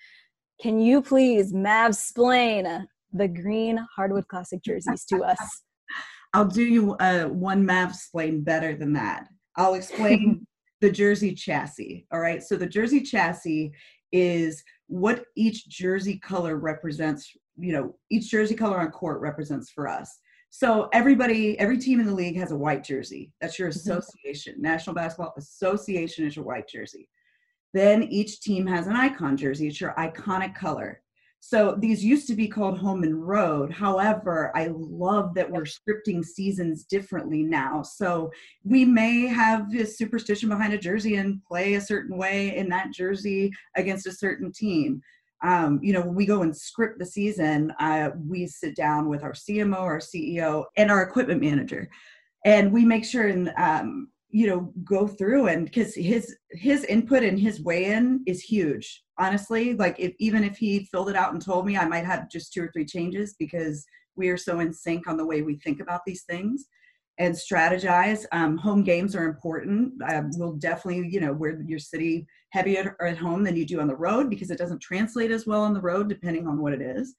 Can 0.60 0.80
you 0.80 1.00
please 1.00 1.52
Mav 1.52 1.92
explain 1.92 2.86
the 3.12 3.28
green 3.28 3.84
hardwood 3.94 4.28
classic 4.28 4.62
jerseys 4.62 5.04
to 5.06 5.22
us? 5.22 5.38
I'll 6.32 6.46
do 6.46 6.62
you 6.62 6.94
uh, 6.94 7.24
one 7.24 7.64
Mav 7.66 7.90
explain 7.90 8.42
better 8.42 8.76
than 8.76 8.92
that. 8.92 9.26
I'll 9.56 9.74
explain 9.74 10.46
the 10.80 10.90
jersey 10.90 11.34
chassis. 11.34 12.06
All 12.12 12.20
right. 12.20 12.42
So 12.42 12.56
the 12.56 12.68
jersey 12.68 13.00
chassis 13.00 13.72
is 14.12 14.62
what 14.86 15.24
each 15.36 15.68
jersey 15.68 16.18
color 16.18 16.56
represents. 16.56 17.30
You 17.58 17.72
know, 17.72 17.96
each 18.10 18.30
jersey 18.30 18.54
color 18.54 18.80
on 18.80 18.90
court 18.90 19.20
represents 19.20 19.70
for 19.70 19.88
us. 19.88 20.18
So 20.50 20.88
everybody, 20.92 21.58
every 21.58 21.78
team 21.78 22.00
in 22.00 22.06
the 22.06 22.14
league 22.14 22.36
has 22.36 22.50
a 22.50 22.56
white 22.56 22.82
jersey. 22.84 23.32
That's 23.40 23.58
your 23.58 23.68
Mhm. 23.68 23.76
association. 23.76 24.60
National 24.60 24.94
Basketball 24.94 25.34
Association 25.36 26.26
is 26.26 26.36
your 26.36 26.44
white 26.44 26.68
jersey. 26.68 27.08
Then 27.72 28.02
each 28.02 28.40
team 28.40 28.66
has 28.66 28.88
an 28.88 28.96
icon 28.96 29.36
jersey. 29.36 29.68
It's 29.68 29.80
your 29.80 29.94
iconic 29.96 30.56
color. 30.56 31.02
So 31.38 31.74
these 31.78 32.04
used 32.04 32.26
to 32.26 32.34
be 32.34 32.48
called 32.48 32.78
home 32.78 33.02
and 33.02 33.26
road. 33.26 33.72
However, 33.72 34.50
I 34.54 34.66
love 34.74 35.32
that 35.34 35.50
we're 35.50 35.62
scripting 35.62 36.22
seasons 36.22 36.84
differently 36.84 37.42
now. 37.42 37.82
So 37.82 38.30
we 38.62 38.84
may 38.84 39.26
have 39.26 39.72
a 39.74 39.86
superstition 39.86 40.50
behind 40.50 40.74
a 40.74 40.78
jersey 40.78 41.14
and 41.14 41.42
play 41.44 41.74
a 41.74 41.80
certain 41.80 42.18
way 42.18 42.56
in 42.56 42.68
that 42.70 42.92
jersey 42.92 43.52
against 43.76 44.06
a 44.06 44.12
certain 44.12 44.52
team. 44.52 45.00
Um, 45.42 45.80
you 45.82 45.92
know, 45.92 46.00
when 46.00 46.14
we 46.14 46.26
go 46.26 46.42
and 46.42 46.56
script 46.56 46.98
the 46.98 47.06
season, 47.06 47.72
uh, 47.80 48.10
we 48.26 48.46
sit 48.46 48.76
down 48.76 49.08
with 49.08 49.22
our 49.22 49.32
CMO, 49.32 49.78
our 49.78 49.98
CEO, 49.98 50.64
and 50.76 50.90
our 50.90 51.02
equipment 51.02 51.40
manager, 51.40 51.88
and 52.44 52.72
we 52.72 52.84
make 52.84 53.04
sure 53.04 53.28
and 53.28 53.52
um, 53.56 54.08
you 54.30 54.46
know 54.46 54.72
go 54.84 55.08
through 55.08 55.48
and 55.48 55.64
because 55.64 55.94
his 55.94 56.36
his 56.50 56.84
input 56.84 57.22
and 57.22 57.38
his 57.38 57.60
weigh-in 57.60 58.22
is 58.26 58.40
huge. 58.40 59.02
Honestly 59.18 59.74
like 59.74 59.96
if 59.98 60.14
even 60.18 60.44
if 60.44 60.56
he 60.56 60.84
filled 60.84 61.10
it 61.10 61.16
out 61.16 61.34
and 61.34 61.42
told 61.42 61.66
me 61.66 61.76
i 61.76 61.84
might 61.84 62.06
have 62.06 62.30
just 62.30 62.54
two 62.54 62.62
or 62.62 62.70
three 62.72 62.86
changes 62.86 63.34
because 63.38 63.84
we 64.16 64.30
are 64.30 64.36
so 64.38 64.60
in 64.60 64.72
sync 64.72 65.06
on 65.06 65.18
the 65.18 65.26
way 65.26 65.42
we 65.42 65.56
think 65.56 65.78
about 65.80 66.00
these 66.06 66.22
things 66.22 66.66
and 67.20 67.34
strategize. 67.34 68.24
Um, 68.32 68.56
home 68.56 68.82
games 68.82 69.14
are 69.14 69.28
important. 69.28 69.92
Uh, 70.08 70.22
we'll 70.36 70.54
definitely 70.54 71.06
you 71.08 71.20
know 71.20 71.32
where 71.32 71.60
your 71.62 71.78
city 71.78 72.26
heavier 72.48 72.96
at 73.00 73.18
home 73.18 73.44
than 73.44 73.54
you 73.54 73.66
do 73.66 73.78
on 73.80 73.86
the 73.86 73.94
road 73.94 74.30
because 74.30 74.50
it 74.50 74.58
doesn't 74.58 74.80
translate 74.80 75.30
as 75.30 75.46
well 75.46 75.62
on 75.62 75.74
the 75.74 75.80
road 75.80 76.08
depending 76.08 76.48
on 76.48 76.60
what 76.60 76.72
it 76.72 76.80
is. 76.80 77.14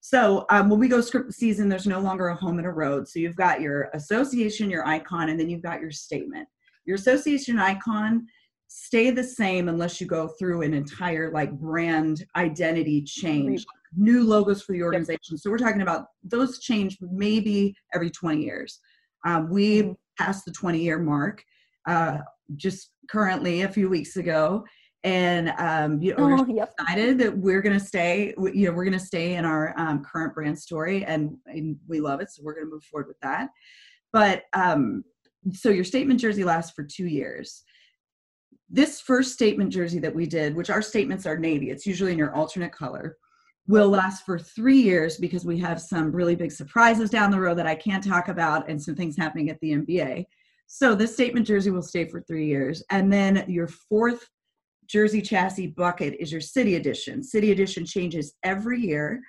So 0.00 0.44
um, 0.50 0.68
when 0.68 0.80
we 0.80 0.88
go 0.88 1.00
script 1.00 1.32
season 1.32 1.68
there's 1.68 1.86
no 1.86 2.00
longer 2.00 2.28
a 2.28 2.34
home 2.34 2.58
and 2.58 2.66
a 2.66 2.70
road. 2.70 3.08
So 3.08 3.20
you've 3.20 3.36
got 3.36 3.60
your 3.60 3.90
association 3.94 4.68
your 4.68 4.86
icon 4.86 5.30
and 5.30 5.38
then 5.38 5.48
you've 5.48 5.62
got 5.62 5.80
your 5.80 5.92
statement. 5.92 6.48
Your 6.84 6.96
association 6.96 7.58
icon 7.58 8.26
stay 8.66 9.12
the 9.12 9.22
same 9.22 9.68
unless 9.68 10.00
you 10.00 10.06
go 10.08 10.26
through 10.36 10.62
an 10.62 10.74
entire 10.74 11.30
like 11.30 11.52
brand 11.52 12.26
identity 12.34 13.02
change. 13.02 13.64
New 13.96 14.24
logos 14.24 14.62
for 14.62 14.72
the 14.72 14.82
organization. 14.82 15.38
So 15.38 15.48
we're 15.48 15.58
talking 15.58 15.82
about 15.82 16.06
those 16.24 16.58
change 16.58 16.98
maybe 17.00 17.76
every 17.94 18.10
20 18.10 18.42
years 18.42 18.80
um, 19.24 19.48
we 19.48 19.82
Mhm. 19.82 19.96
passed 20.18 20.44
the 20.44 20.52
20 20.52 20.78
year 20.80 20.98
mark 20.98 21.42
uh, 21.86 22.18
just 22.56 22.90
currently 23.08 23.62
a 23.62 23.68
few 23.68 23.88
weeks 23.88 24.16
ago 24.16 24.64
and 25.02 25.50
um, 25.58 26.00
you 26.00 26.14
know, 26.14 26.24
we're 26.24 26.36
Oh, 26.38 26.46
yep. 26.46 26.74
decided 26.78 27.18
that 27.18 27.36
we're 27.36 27.60
going 27.60 27.78
to 27.78 27.84
stay 27.84 28.32
you 28.54 28.66
know 28.66 28.72
we're 28.72 28.84
going 28.84 28.98
to 28.98 29.04
stay 29.04 29.34
in 29.34 29.44
our 29.44 29.74
um, 29.78 30.02
current 30.02 30.34
brand 30.34 30.58
story 30.58 31.04
and, 31.04 31.36
and 31.46 31.76
we 31.86 32.00
love 32.00 32.20
it 32.20 32.30
so 32.30 32.42
we're 32.42 32.54
going 32.54 32.66
to 32.66 32.70
move 32.72 32.84
forward 32.84 33.08
with 33.08 33.20
that 33.20 33.50
but 34.12 34.44
um, 34.54 35.04
so 35.52 35.68
your 35.68 35.84
statement 35.84 36.20
jersey 36.20 36.44
lasts 36.44 36.72
for 36.74 36.84
two 36.84 37.06
years 37.06 37.64
this 38.70 39.00
first 39.00 39.32
statement 39.34 39.70
jersey 39.70 39.98
that 39.98 40.14
we 40.14 40.26
did 40.26 40.54
which 40.56 40.70
our 40.70 40.80
statements 40.82 41.26
are 41.26 41.36
navy 41.36 41.70
it's 41.70 41.86
usually 41.86 42.12
in 42.12 42.18
your 42.18 42.34
alternate 42.34 42.72
color 42.72 43.18
will 43.66 43.88
last 43.88 44.24
for 44.24 44.38
three 44.38 44.80
years 44.80 45.16
because 45.16 45.44
we 45.44 45.58
have 45.58 45.80
some 45.80 46.12
really 46.12 46.36
big 46.36 46.52
surprises 46.52 47.08
down 47.10 47.30
the 47.30 47.40
road 47.40 47.56
that 47.58 47.66
I 47.66 47.74
can't 47.74 48.04
talk 48.04 48.28
about 48.28 48.68
and 48.68 48.82
some 48.82 48.94
things 48.94 49.16
happening 49.16 49.48
at 49.48 49.58
the 49.60 49.72
NBA. 49.72 50.26
So 50.66 50.94
the 50.94 51.06
statement 51.06 51.46
jersey 51.46 51.70
will 51.70 51.82
stay 51.82 52.06
for 52.06 52.20
three 52.20 52.46
years. 52.46 52.82
And 52.90 53.12
then 53.12 53.44
your 53.48 53.68
fourth 53.68 54.28
jersey 54.86 55.22
chassis 55.22 55.68
bucket 55.68 56.14
is 56.20 56.30
your 56.30 56.40
city 56.40 56.74
edition. 56.76 57.22
City 57.22 57.52
edition 57.52 57.86
changes 57.86 58.34
every 58.42 58.80
year. 58.80 59.20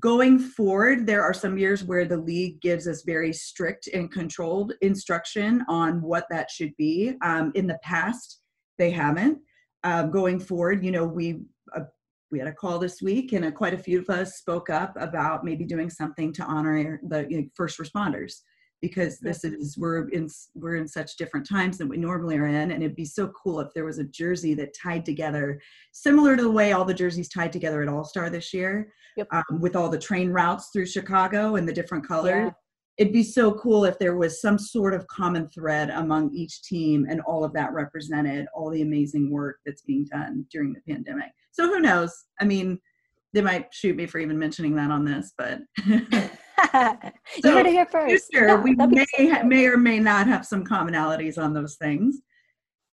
Going 0.00 0.38
forward, 0.38 1.06
there 1.06 1.22
are 1.22 1.34
some 1.34 1.58
years 1.58 1.84
where 1.84 2.06
the 2.06 2.16
league 2.16 2.60
gives 2.62 2.88
us 2.88 3.02
very 3.02 3.32
strict 3.32 3.88
and 3.92 4.10
controlled 4.10 4.72
instruction 4.80 5.64
on 5.68 6.00
what 6.00 6.26
that 6.30 6.50
should 6.50 6.74
be. 6.78 7.12
Um, 7.22 7.52
in 7.54 7.66
the 7.66 7.78
past, 7.82 8.40
they 8.78 8.90
haven't. 8.90 9.38
Um, 9.84 10.10
going 10.10 10.40
forward, 10.40 10.84
you 10.84 10.92
know, 10.92 11.04
we 11.04 11.42
uh, 11.76 11.82
we 12.32 12.38
had 12.38 12.48
a 12.48 12.52
call 12.52 12.78
this 12.78 13.02
week, 13.02 13.32
and 13.32 13.44
uh, 13.44 13.50
quite 13.50 13.74
a 13.74 13.78
few 13.78 14.00
of 14.00 14.10
us 14.10 14.38
spoke 14.38 14.70
up 14.70 14.96
about 14.98 15.44
maybe 15.44 15.64
doing 15.64 15.90
something 15.90 16.32
to 16.32 16.42
honor 16.44 16.98
the 17.08 17.26
you 17.28 17.42
know, 17.42 17.46
first 17.54 17.78
responders 17.78 18.40
because 18.80 19.20
this 19.20 19.44
is 19.44 19.78
we're 19.78 20.08
in 20.08 20.28
we're 20.54 20.76
in 20.76 20.88
such 20.88 21.16
different 21.16 21.48
times 21.48 21.78
than 21.78 21.88
we 21.88 21.96
normally 21.96 22.36
are 22.36 22.48
in 22.48 22.72
and 22.72 22.82
it'd 22.82 22.96
be 22.96 23.04
so 23.04 23.28
cool 23.28 23.60
if 23.60 23.72
there 23.74 23.84
was 23.84 23.98
a 23.98 24.04
jersey 24.04 24.54
that 24.54 24.74
tied 24.74 25.04
together 25.04 25.60
similar 25.92 26.36
to 26.36 26.42
the 26.42 26.50
way 26.50 26.72
all 26.72 26.84
the 26.84 26.92
jerseys 26.92 27.28
tied 27.28 27.52
together 27.52 27.80
at 27.80 27.88
all 27.88 28.04
star 28.04 28.28
this 28.28 28.52
year 28.52 28.92
yep. 29.16 29.28
um, 29.30 29.60
with 29.60 29.76
all 29.76 29.88
the 29.88 29.98
train 29.98 30.30
routes 30.30 30.70
through 30.72 30.84
chicago 30.84 31.54
and 31.54 31.66
the 31.66 31.72
different 31.72 32.06
colors 32.06 32.46
yeah. 32.46 32.50
it'd 32.98 33.12
be 33.12 33.22
so 33.22 33.52
cool 33.52 33.84
if 33.84 33.98
there 34.00 34.16
was 34.16 34.40
some 34.40 34.58
sort 34.58 34.94
of 34.94 35.06
common 35.06 35.48
thread 35.48 35.88
among 35.90 36.34
each 36.34 36.62
team 36.64 37.06
and 37.08 37.20
all 37.20 37.44
of 37.44 37.52
that 37.52 37.72
represented 37.72 38.46
all 38.52 38.68
the 38.68 38.82
amazing 38.82 39.30
work 39.30 39.58
that's 39.64 39.82
being 39.82 40.04
done 40.10 40.44
during 40.50 40.72
the 40.72 40.92
pandemic 40.92 41.30
so 41.52 41.66
who 41.68 41.80
knows 41.80 42.24
i 42.40 42.44
mean 42.44 42.78
they 43.32 43.40
might 43.40 43.72
shoot 43.72 43.96
me 43.96 44.06
for 44.06 44.18
even 44.18 44.38
mentioning 44.38 44.74
that 44.74 44.90
on 44.90 45.04
this 45.04 45.32
but 45.38 45.60
you 47.42 47.50
heard 47.50 47.66
it 47.66 47.72
here 47.72 47.86
first. 47.86 48.30
Future, 48.30 48.48
yeah, 48.48 48.54
we 48.60 48.74
may 48.74 49.42
may 49.42 49.66
or 49.66 49.76
may 49.76 49.98
not 49.98 50.26
have 50.26 50.46
some 50.46 50.64
commonalities 50.64 51.42
on 51.42 51.52
those 51.52 51.76
things. 51.76 52.20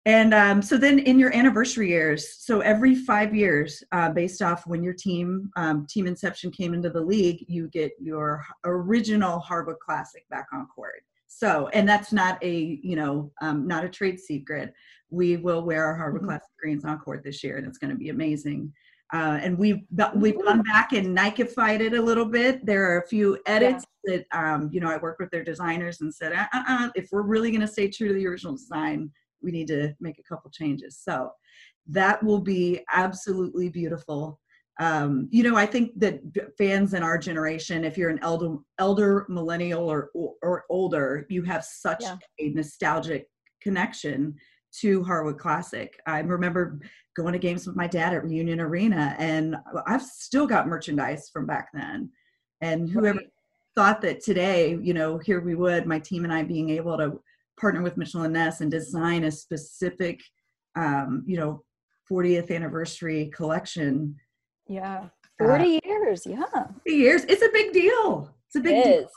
And 0.06 0.34
um, 0.34 0.62
so 0.62 0.78
then 0.78 1.00
in 1.00 1.20
your 1.20 1.36
anniversary 1.36 1.90
years, 1.90 2.38
so 2.40 2.62
every 2.62 2.96
five 2.96 3.36
years, 3.36 3.84
uh, 3.92 4.10
based 4.10 4.42
off 4.42 4.66
when 4.66 4.82
your 4.82 4.94
team 4.94 5.50
um, 5.58 5.86
team 5.90 6.08
inception 6.08 6.50
came 6.50 6.74
into 6.74 6.90
the 6.90 7.02
league, 7.02 7.44
you 7.48 7.68
get 7.70 7.92
your 8.00 8.46
original 8.64 9.40
Hardwood 9.40 9.80
Classic 9.80 10.24
back 10.30 10.48
on 10.54 10.66
court. 10.68 11.04
So, 11.28 11.70
and 11.74 11.88
that's 11.88 12.12
not 12.12 12.42
a 12.44 12.80
you 12.82 12.96
know 12.96 13.32
um, 13.42 13.68
not 13.68 13.84
a 13.84 13.90
trade 13.90 14.20
secret. 14.20 14.74
We 15.10 15.38
will 15.38 15.64
wear 15.64 15.86
our 15.86 15.96
Hardwood 15.96 16.22
mm-hmm. 16.22 16.30
Classic 16.30 16.50
greens 16.60 16.86
on 16.86 17.00
court 17.00 17.24
this 17.24 17.44
year, 17.44 17.58
and 17.58 17.68
it's 17.68 17.78
going 17.78 17.92
to 17.92 17.98
be 17.98 18.10
amazing. 18.10 18.74
Uh, 19.14 19.40
and 19.42 19.58
we've 19.58 19.84
we've 20.16 20.44
gone 20.44 20.62
back 20.64 20.92
and 20.92 21.18
Nikeified 21.18 21.80
it 21.80 21.94
a 21.94 22.02
little 22.02 22.26
bit. 22.26 22.66
There 22.66 22.92
are 22.92 23.02
a 23.02 23.08
few 23.08 23.40
edits 23.46 23.86
yeah. 24.06 24.18
that 24.18 24.38
um, 24.38 24.70
you 24.72 24.82
know 24.82 24.90
I 24.90 24.98
worked 24.98 25.22
with 25.22 25.32
their 25.32 25.44
designers 25.44 26.02
and 26.02 26.14
said, 26.14 26.34
uh-uh, 26.34 26.90
if 26.96 27.10
we're 27.12 27.22
really 27.22 27.52
going 27.52 27.62
to 27.62 27.68
stay 27.68 27.90
true 27.90 28.10
to 28.10 28.14
the 28.14 28.28
original 28.28 28.54
design, 28.54 29.10
we 29.42 29.52
need 29.52 29.68
to 29.68 29.94
make 30.02 30.20
a 30.20 30.24
couple 30.24 30.52
changes. 30.52 31.00
So 31.02 31.32
that 31.88 32.22
will 32.22 32.42
be 32.42 32.82
absolutely 32.92 33.70
beautiful. 33.70 34.40
Um, 34.80 35.28
you 35.32 35.44
know, 35.44 35.56
I 35.56 35.66
think 35.66 36.00
that 36.00 36.20
fans 36.58 36.94
in 36.94 37.02
our 37.02 37.18
generation, 37.18 37.84
if 37.84 37.98
you're 37.98 38.12
an 38.12 38.20
elder 38.22 38.58
elder 38.78 39.26
millennial 39.30 39.90
or 39.90 40.12
or, 40.14 40.34
or 40.42 40.66
older, 40.70 41.26
you 41.30 41.44
have 41.44 41.64
such 41.64 42.04
yeah. 42.04 42.18
a 42.40 42.50
nostalgic 42.50 43.28
connection 43.62 44.36
to 44.80 45.04
Hardwood 45.04 45.40
Classic. 45.40 46.00
I 46.06 46.20
remember 46.20 46.80
going 47.16 47.34
to 47.34 47.40
games 47.40 47.66
with 47.66 47.76
my 47.76 47.88
dad 47.88 48.14
at 48.14 48.24
Reunion 48.24 48.60
Arena, 48.60 49.16
and 49.18 49.56
I've 49.88 50.04
still 50.04 50.46
got 50.46 50.68
merchandise 50.68 51.30
from 51.34 51.48
back 51.48 51.70
then. 51.74 52.12
And 52.62 52.90
whoever 52.90 53.20
right. 53.20 53.28
thought 53.76 54.02
that 54.02 54.24
today, 54.24 54.78
you 54.82 54.94
know, 54.94 55.18
here 55.18 55.42
we 55.42 55.56
would, 55.56 55.88
my 55.88 56.00
team 56.00 56.24
and 56.24 56.34
I 56.34 56.44
being 56.44 56.70
able 56.70 56.98
to 56.98 57.20
partner 57.60 57.82
with 57.82 57.98
Mitchell 57.98 58.24
and 58.24 58.34
Ness 58.34 58.62
and 58.62 58.70
design 58.70 59.24
a 59.24 59.32
specific, 59.32 60.22
um, 60.76 61.24
you 61.26 61.38
know, 61.38 61.64
40th 62.10 62.56
anniversary 62.56 63.32
collection. 63.34 64.16
Yeah. 64.68 65.06
Uh, 65.42 65.46
40 65.46 65.64
uh, 65.64 65.80
years. 65.86 66.26
Yeah. 66.26 66.46
40 66.46 66.72
years. 66.86 67.24
It's 67.26 67.42
a 67.42 67.50
big 67.52 67.74
deal. 67.74 68.34
It's 68.48 68.56
a 68.56 68.60
big 68.60 68.78
it 68.78 68.84
deal. 68.84 69.00
Is. 69.06 69.10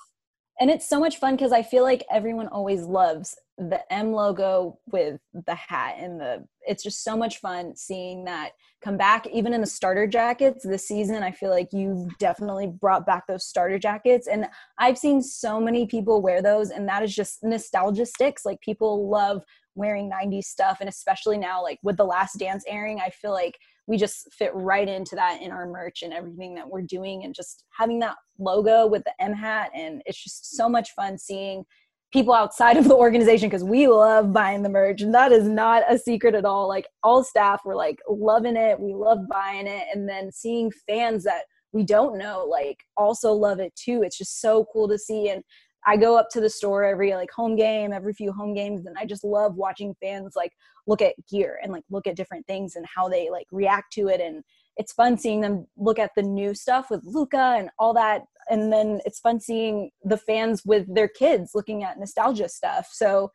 And 0.61 0.71
it's 0.71 0.87
so 0.87 1.01
much 1.01 1.17
fun 1.17 1.37
because 1.37 1.53
I 1.53 1.63
feel 1.63 1.83
like 1.85 2.05
everyone 2.11 2.49
always 2.49 2.83
loves 2.83 3.35
the 3.57 3.81
M 3.93 4.13
logo 4.13 4.79
with 4.91 5.21
the 5.47 5.55
hat 5.55 5.97
and 5.99 6.19
the 6.19 6.47
it's 6.67 6.83
just 6.83 7.05
so 7.05 7.15
much 7.17 7.39
fun 7.39 7.77
seeing 7.77 8.25
that 8.25 8.53
come 8.83 8.97
back 8.97 9.27
even 9.27 9.53
in 9.53 9.61
the 9.61 9.67
starter 9.67 10.07
jackets 10.07 10.65
this 10.65 10.89
season 10.89 11.23
I 11.23 11.31
feel 11.31 11.51
like 11.51 11.69
you've 11.73 12.17
definitely 12.17 12.69
brought 12.69 13.05
back 13.05 13.27
those 13.27 13.47
starter 13.47 13.79
jackets 13.79 14.29
and 14.29 14.47
I've 14.79 14.97
seen 14.97 15.21
so 15.21 15.61
many 15.61 15.85
people 15.85 16.23
wear 16.23 16.41
those 16.41 16.71
and 16.71 16.89
that 16.89 17.03
is 17.03 17.15
just 17.15 17.43
nostalgia 17.43 18.07
sticks 18.07 18.47
like 18.47 18.61
people 18.63 19.11
love 19.11 19.45
wearing 19.75 20.11
90s 20.11 20.45
stuff 20.45 20.79
and 20.81 20.89
especially 20.89 21.37
now 21.37 21.63
like 21.63 21.79
with 21.83 21.99
the 21.99 22.05
last 22.05 22.39
dance 22.39 22.65
airing 22.67 22.99
I 23.01 23.11
feel 23.11 23.33
like 23.33 23.59
we 23.91 23.97
just 23.97 24.33
fit 24.33 24.53
right 24.55 24.89
into 24.89 25.17
that 25.17 25.43
in 25.43 25.51
our 25.51 25.67
merch 25.67 26.03
and 26.03 26.13
everything 26.13 26.55
that 26.55 26.71
we're 26.71 26.81
doing 26.81 27.25
and 27.25 27.35
just 27.35 27.65
having 27.77 27.99
that 27.99 28.15
logo 28.39 28.87
with 28.87 29.03
the 29.03 29.13
M 29.19 29.33
hat. 29.33 29.69
And 29.75 30.01
it's 30.07 30.23
just 30.23 30.57
so 30.57 30.69
much 30.69 30.93
fun 30.93 31.19
seeing 31.19 31.65
people 32.13 32.33
outside 32.33 32.77
of 32.77 32.87
the 32.87 32.95
organization 32.95 33.49
because 33.49 33.65
we 33.65 33.89
love 33.89 34.33
buying 34.33 34.63
the 34.63 34.69
merch. 34.69 35.01
And 35.01 35.13
that 35.13 35.33
is 35.33 35.49
not 35.49 35.83
a 35.93 35.99
secret 35.99 36.37
at 36.37 36.45
all. 36.45 36.69
Like 36.69 36.87
all 37.03 37.25
staff 37.25 37.63
were 37.65 37.75
like 37.75 37.99
loving 38.09 38.57
it. 38.57 38.79
We 38.79 38.95
love 38.95 39.19
buying 39.29 39.67
it. 39.67 39.89
And 39.93 40.09
then 40.09 40.31
seeing 40.31 40.71
fans 40.89 41.25
that 41.25 41.47
we 41.73 41.83
don't 41.83 42.17
know 42.17 42.47
like 42.49 42.79
also 42.97 43.33
love 43.33 43.59
it 43.59 43.75
too. 43.75 44.05
It's 44.05 44.19
just 44.19 44.41
so 44.41 44.67
cool 44.73 44.89
to 44.89 44.99
see. 44.99 45.31
And 45.31 45.43
i 45.87 45.97
go 45.97 46.17
up 46.17 46.29
to 46.31 46.41
the 46.41 46.51
store 46.51 46.85
every 46.85 47.13
like 47.15 47.31
home 47.31 47.57
game 47.57 47.93
every 47.93 48.13
few 48.13 48.33
home 48.33 48.55
games 48.55 48.87
and 48.87 48.97
i 48.99 49.05
just 49.05 49.25
love 49.25 49.55
watching 49.55 49.95
fans 50.03 50.35
like 50.37 50.53
look 50.87 51.03
at 51.03 51.15
gear 51.31 51.59
and 51.63 51.73
like 51.73 51.85
look 51.91 52.07
at 52.07 52.17
different 52.17 52.47
things 52.47 52.77
and 52.77 52.87
how 52.95 53.09
they 53.09 53.31
like 53.31 53.47
react 53.51 53.93
to 53.93 54.09
it 54.09 54.21
and 54.21 54.43
it's 54.81 54.95
fun 54.95 55.19
seeing 55.19 55.43
them 55.43 55.67
look 55.77 55.99
at 55.99 56.11
the 56.17 56.23
new 56.23 56.55
stuff 56.55 56.91
with 56.91 57.03
Luka 57.05 57.55
and 57.59 57.69
all 57.79 57.93
that. 57.93 58.23
And 58.49 58.73
then 58.73 59.01
it's 59.05 59.21
fun 59.21 59.39
seeing 59.39 59.91
the 60.05 60.17
fans 60.17 60.63
with 60.65 60.93
their 60.93 61.07
kids 61.07 61.51
looking 61.55 61.85
at 61.85 61.99
nostalgia 61.99 62.49
stuff. 62.49 62.89
So 62.91 63.31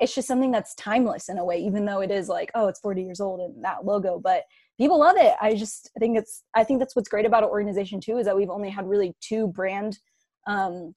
it's 0.00 0.12
just 0.12 0.26
something 0.26 0.50
that's 0.50 0.74
timeless 0.74 1.28
in 1.28 1.38
a 1.38 1.44
way, 1.44 1.58
even 1.58 1.84
though 1.84 2.00
it 2.00 2.10
is 2.10 2.28
like, 2.28 2.50
oh, 2.56 2.66
it's 2.66 2.80
40 2.80 3.02
years 3.02 3.20
old 3.20 3.40
and 3.40 3.64
that 3.64 3.84
logo, 3.84 4.18
but 4.18 4.42
people 4.76 4.98
love 4.98 5.16
it. 5.16 5.34
I 5.40 5.54
just 5.54 5.88
think 6.00 6.18
it's, 6.18 6.42
I 6.56 6.64
think 6.64 6.80
that's 6.80 6.96
what's 6.96 7.08
great 7.08 7.26
about 7.26 7.44
an 7.44 7.50
organization 7.50 8.00
too, 8.00 8.18
is 8.18 8.26
that 8.26 8.36
we've 8.36 8.50
only 8.50 8.68
had 8.70 8.88
really 8.88 9.14
two 9.20 9.46
brand 9.48 9.98
um, 10.48 10.94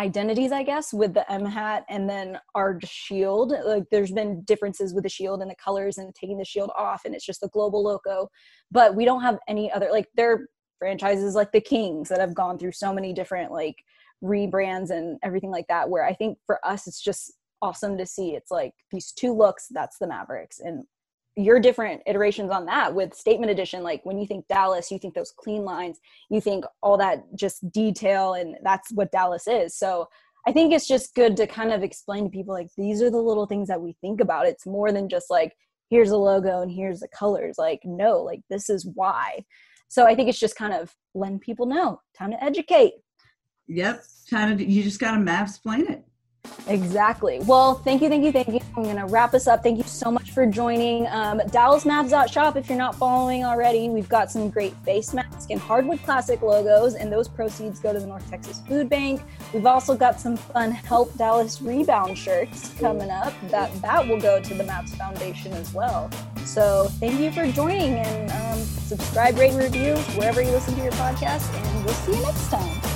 identities 0.00 0.50
i 0.50 0.62
guess 0.62 0.92
with 0.92 1.14
the 1.14 1.30
m 1.32 1.44
hat 1.44 1.84
and 1.88 2.08
then 2.10 2.38
our 2.54 2.78
shield. 2.84 3.54
Like 3.64 3.84
there's 3.90 4.10
been 4.10 4.42
differences 4.42 4.92
with 4.92 5.04
the 5.04 5.10
shield 5.10 5.40
and 5.40 5.50
the 5.50 5.56
colors 5.56 5.98
and 5.98 6.14
taking 6.14 6.38
the 6.38 6.44
shield 6.44 6.70
off 6.76 7.02
and 7.04 7.14
it's 7.14 7.24
just 7.24 7.40
the 7.40 7.48
global 7.48 7.82
logo 7.82 8.28
but 8.72 8.96
we 8.96 9.04
don't 9.04 9.22
have 9.22 9.38
any 9.48 9.70
other 9.70 9.88
like 9.92 10.08
there 10.16 10.32
are 10.32 10.48
franchises 10.78 11.34
like 11.34 11.52
the 11.52 11.60
kings 11.60 12.08
that 12.08 12.20
have 12.20 12.34
gone 12.34 12.58
through 12.58 12.72
so 12.72 12.92
many 12.92 13.12
different 13.12 13.52
like 13.52 13.76
rebrands 14.22 14.90
and 14.90 15.18
everything 15.22 15.50
like 15.50 15.66
that 15.68 15.88
where 15.88 16.04
i 16.04 16.12
think 16.12 16.38
for 16.46 16.58
us 16.66 16.86
it's 16.86 17.00
just 17.00 17.32
awesome 17.64 17.96
to 17.96 18.04
see. 18.04 18.34
It's 18.34 18.50
like 18.50 18.74
these 18.90 19.10
two 19.12 19.32
looks 19.32 19.68
that's 19.70 19.98
the 19.98 20.06
mavericks 20.06 20.60
and 20.60 20.84
your 21.36 21.58
different 21.58 22.00
iterations 22.06 22.50
on 22.50 22.66
that 22.66 22.94
with 22.94 23.14
statement 23.14 23.50
edition 23.50 23.82
like 23.82 24.00
when 24.04 24.18
you 24.18 24.26
think 24.26 24.46
dallas 24.46 24.90
you 24.90 24.98
think 24.98 25.14
those 25.14 25.32
clean 25.36 25.64
lines 25.64 25.98
you 26.30 26.40
think 26.40 26.64
all 26.80 26.96
that 26.96 27.24
just 27.34 27.70
detail 27.72 28.34
and 28.34 28.56
that's 28.62 28.92
what 28.92 29.10
dallas 29.10 29.46
is. 29.48 29.76
So 29.76 30.08
i 30.46 30.52
think 30.52 30.72
it's 30.72 30.86
just 30.86 31.14
good 31.14 31.36
to 31.38 31.46
kind 31.46 31.72
of 31.72 31.82
explain 31.82 32.24
to 32.24 32.30
people 32.30 32.54
like 32.54 32.68
these 32.76 33.02
are 33.02 33.10
the 33.10 33.18
little 33.18 33.46
things 33.46 33.68
that 33.68 33.80
we 33.80 33.96
think 34.00 34.20
about. 34.20 34.46
It's 34.46 34.66
more 34.66 34.92
than 34.92 35.08
just 35.08 35.30
like 35.30 35.52
here's 35.90 36.10
a 36.10 36.16
logo 36.16 36.62
and 36.62 36.70
here's 36.70 37.00
the 37.00 37.08
colors. 37.08 37.56
Like 37.58 37.80
no 37.84 38.22
like 38.22 38.40
this 38.48 38.70
is 38.70 38.86
why. 38.94 39.44
So 39.88 40.06
i 40.06 40.14
think 40.14 40.28
it's 40.28 40.40
just 40.40 40.56
kind 40.56 40.74
of 40.74 40.94
letting 41.14 41.40
people 41.40 41.66
know 41.66 42.00
time 42.16 42.30
to 42.30 42.42
educate. 42.44 42.92
Yep 43.66 44.04
time 44.30 44.56
to 44.58 44.64
you 44.64 44.82
just 44.82 45.00
gotta 45.00 45.20
Mav 45.20 45.48
explain 45.48 45.90
it 45.90 46.04
Exactly. 46.66 47.40
Well, 47.40 47.74
thank 47.74 48.00
you, 48.00 48.08
thank 48.08 48.24
you, 48.24 48.32
thank 48.32 48.48
you. 48.48 48.60
I'm 48.76 48.84
going 48.84 48.96
to 48.96 49.06
wrap 49.06 49.34
us 49.34 49.46
up. 49.46 49.62
Thank 49.62 49.78
you 49.78 49.84
so 49.84 50.10
much 50.10 50.30
for 50.30 50.46
joining. 50.46 51.06
Um, 51.08 51.40
DallasMavs.shop, 51.40 52.56
if 52.56 52.68
you're 52.68 52.78
not 52.78 52.94
following 52.94 53.44
already, 53.44 53.88
we've 53.88 54.08
got 54.08 54.30
some 54.30 54.48
great 54.48 54.74
face 54.78 55.12
masks 55.12 55.46
and 55.50 55.60
hardwood 55.60 56.02
classic 56.02 56.42
logos, 56.42 56.94
and 56.94 57.12
those 57.12 57.28
proceeds 57.28 57.80
go 57.80 57.92
to 57.92 58.00
the 58.00 58.06
North 58.06 58.28
Texas 58.30 58.62
Food 58.66 58.88
Bank. 58.88 59.20
We've 59.52 59.66
also 59.66 59.94
got 59.94 60.20
some 60.20 60.36
fun 60.36 60.70
Help 60.70 61.14
Dallas 61.16 61.60
Rebound 61.60 62.16
shirts 62.16 62.72
coming 62.78 63.10
up 63.10 63.34
that 63.48 63.72
that 63.82 64.06
will 64.06 64.20
go 64.20 64.40
to 64.40 64.54
the 64.54 64.64
Mavs 64.64 64.96
Foundation 64.96 65.52
as 65.52 65.72
well. 65.74 66.10
So 66.44 66.88
thank 66.98 67.20
you 67.20 67.30
for 67.30 67.50
joining, 67.52 67.94
and 67.94 68.30
um, 68.30 68.58
subscribe, 68.58 69.36
rate, 69.38 69.52
and 69.52 69.58
review 69.58 69.96
wherever 70.18 70.42
you 70.42 70.50
listen 70.50 70.74
to 70.76 70.82
your 70.82 70.92
podcast, 70.92 71.52
and 71.54 71.84
we'll 71.84 71.94
see 71.94 72.12
you 72.16 72.22
next 72.22 72.50
time. 72.50 72.93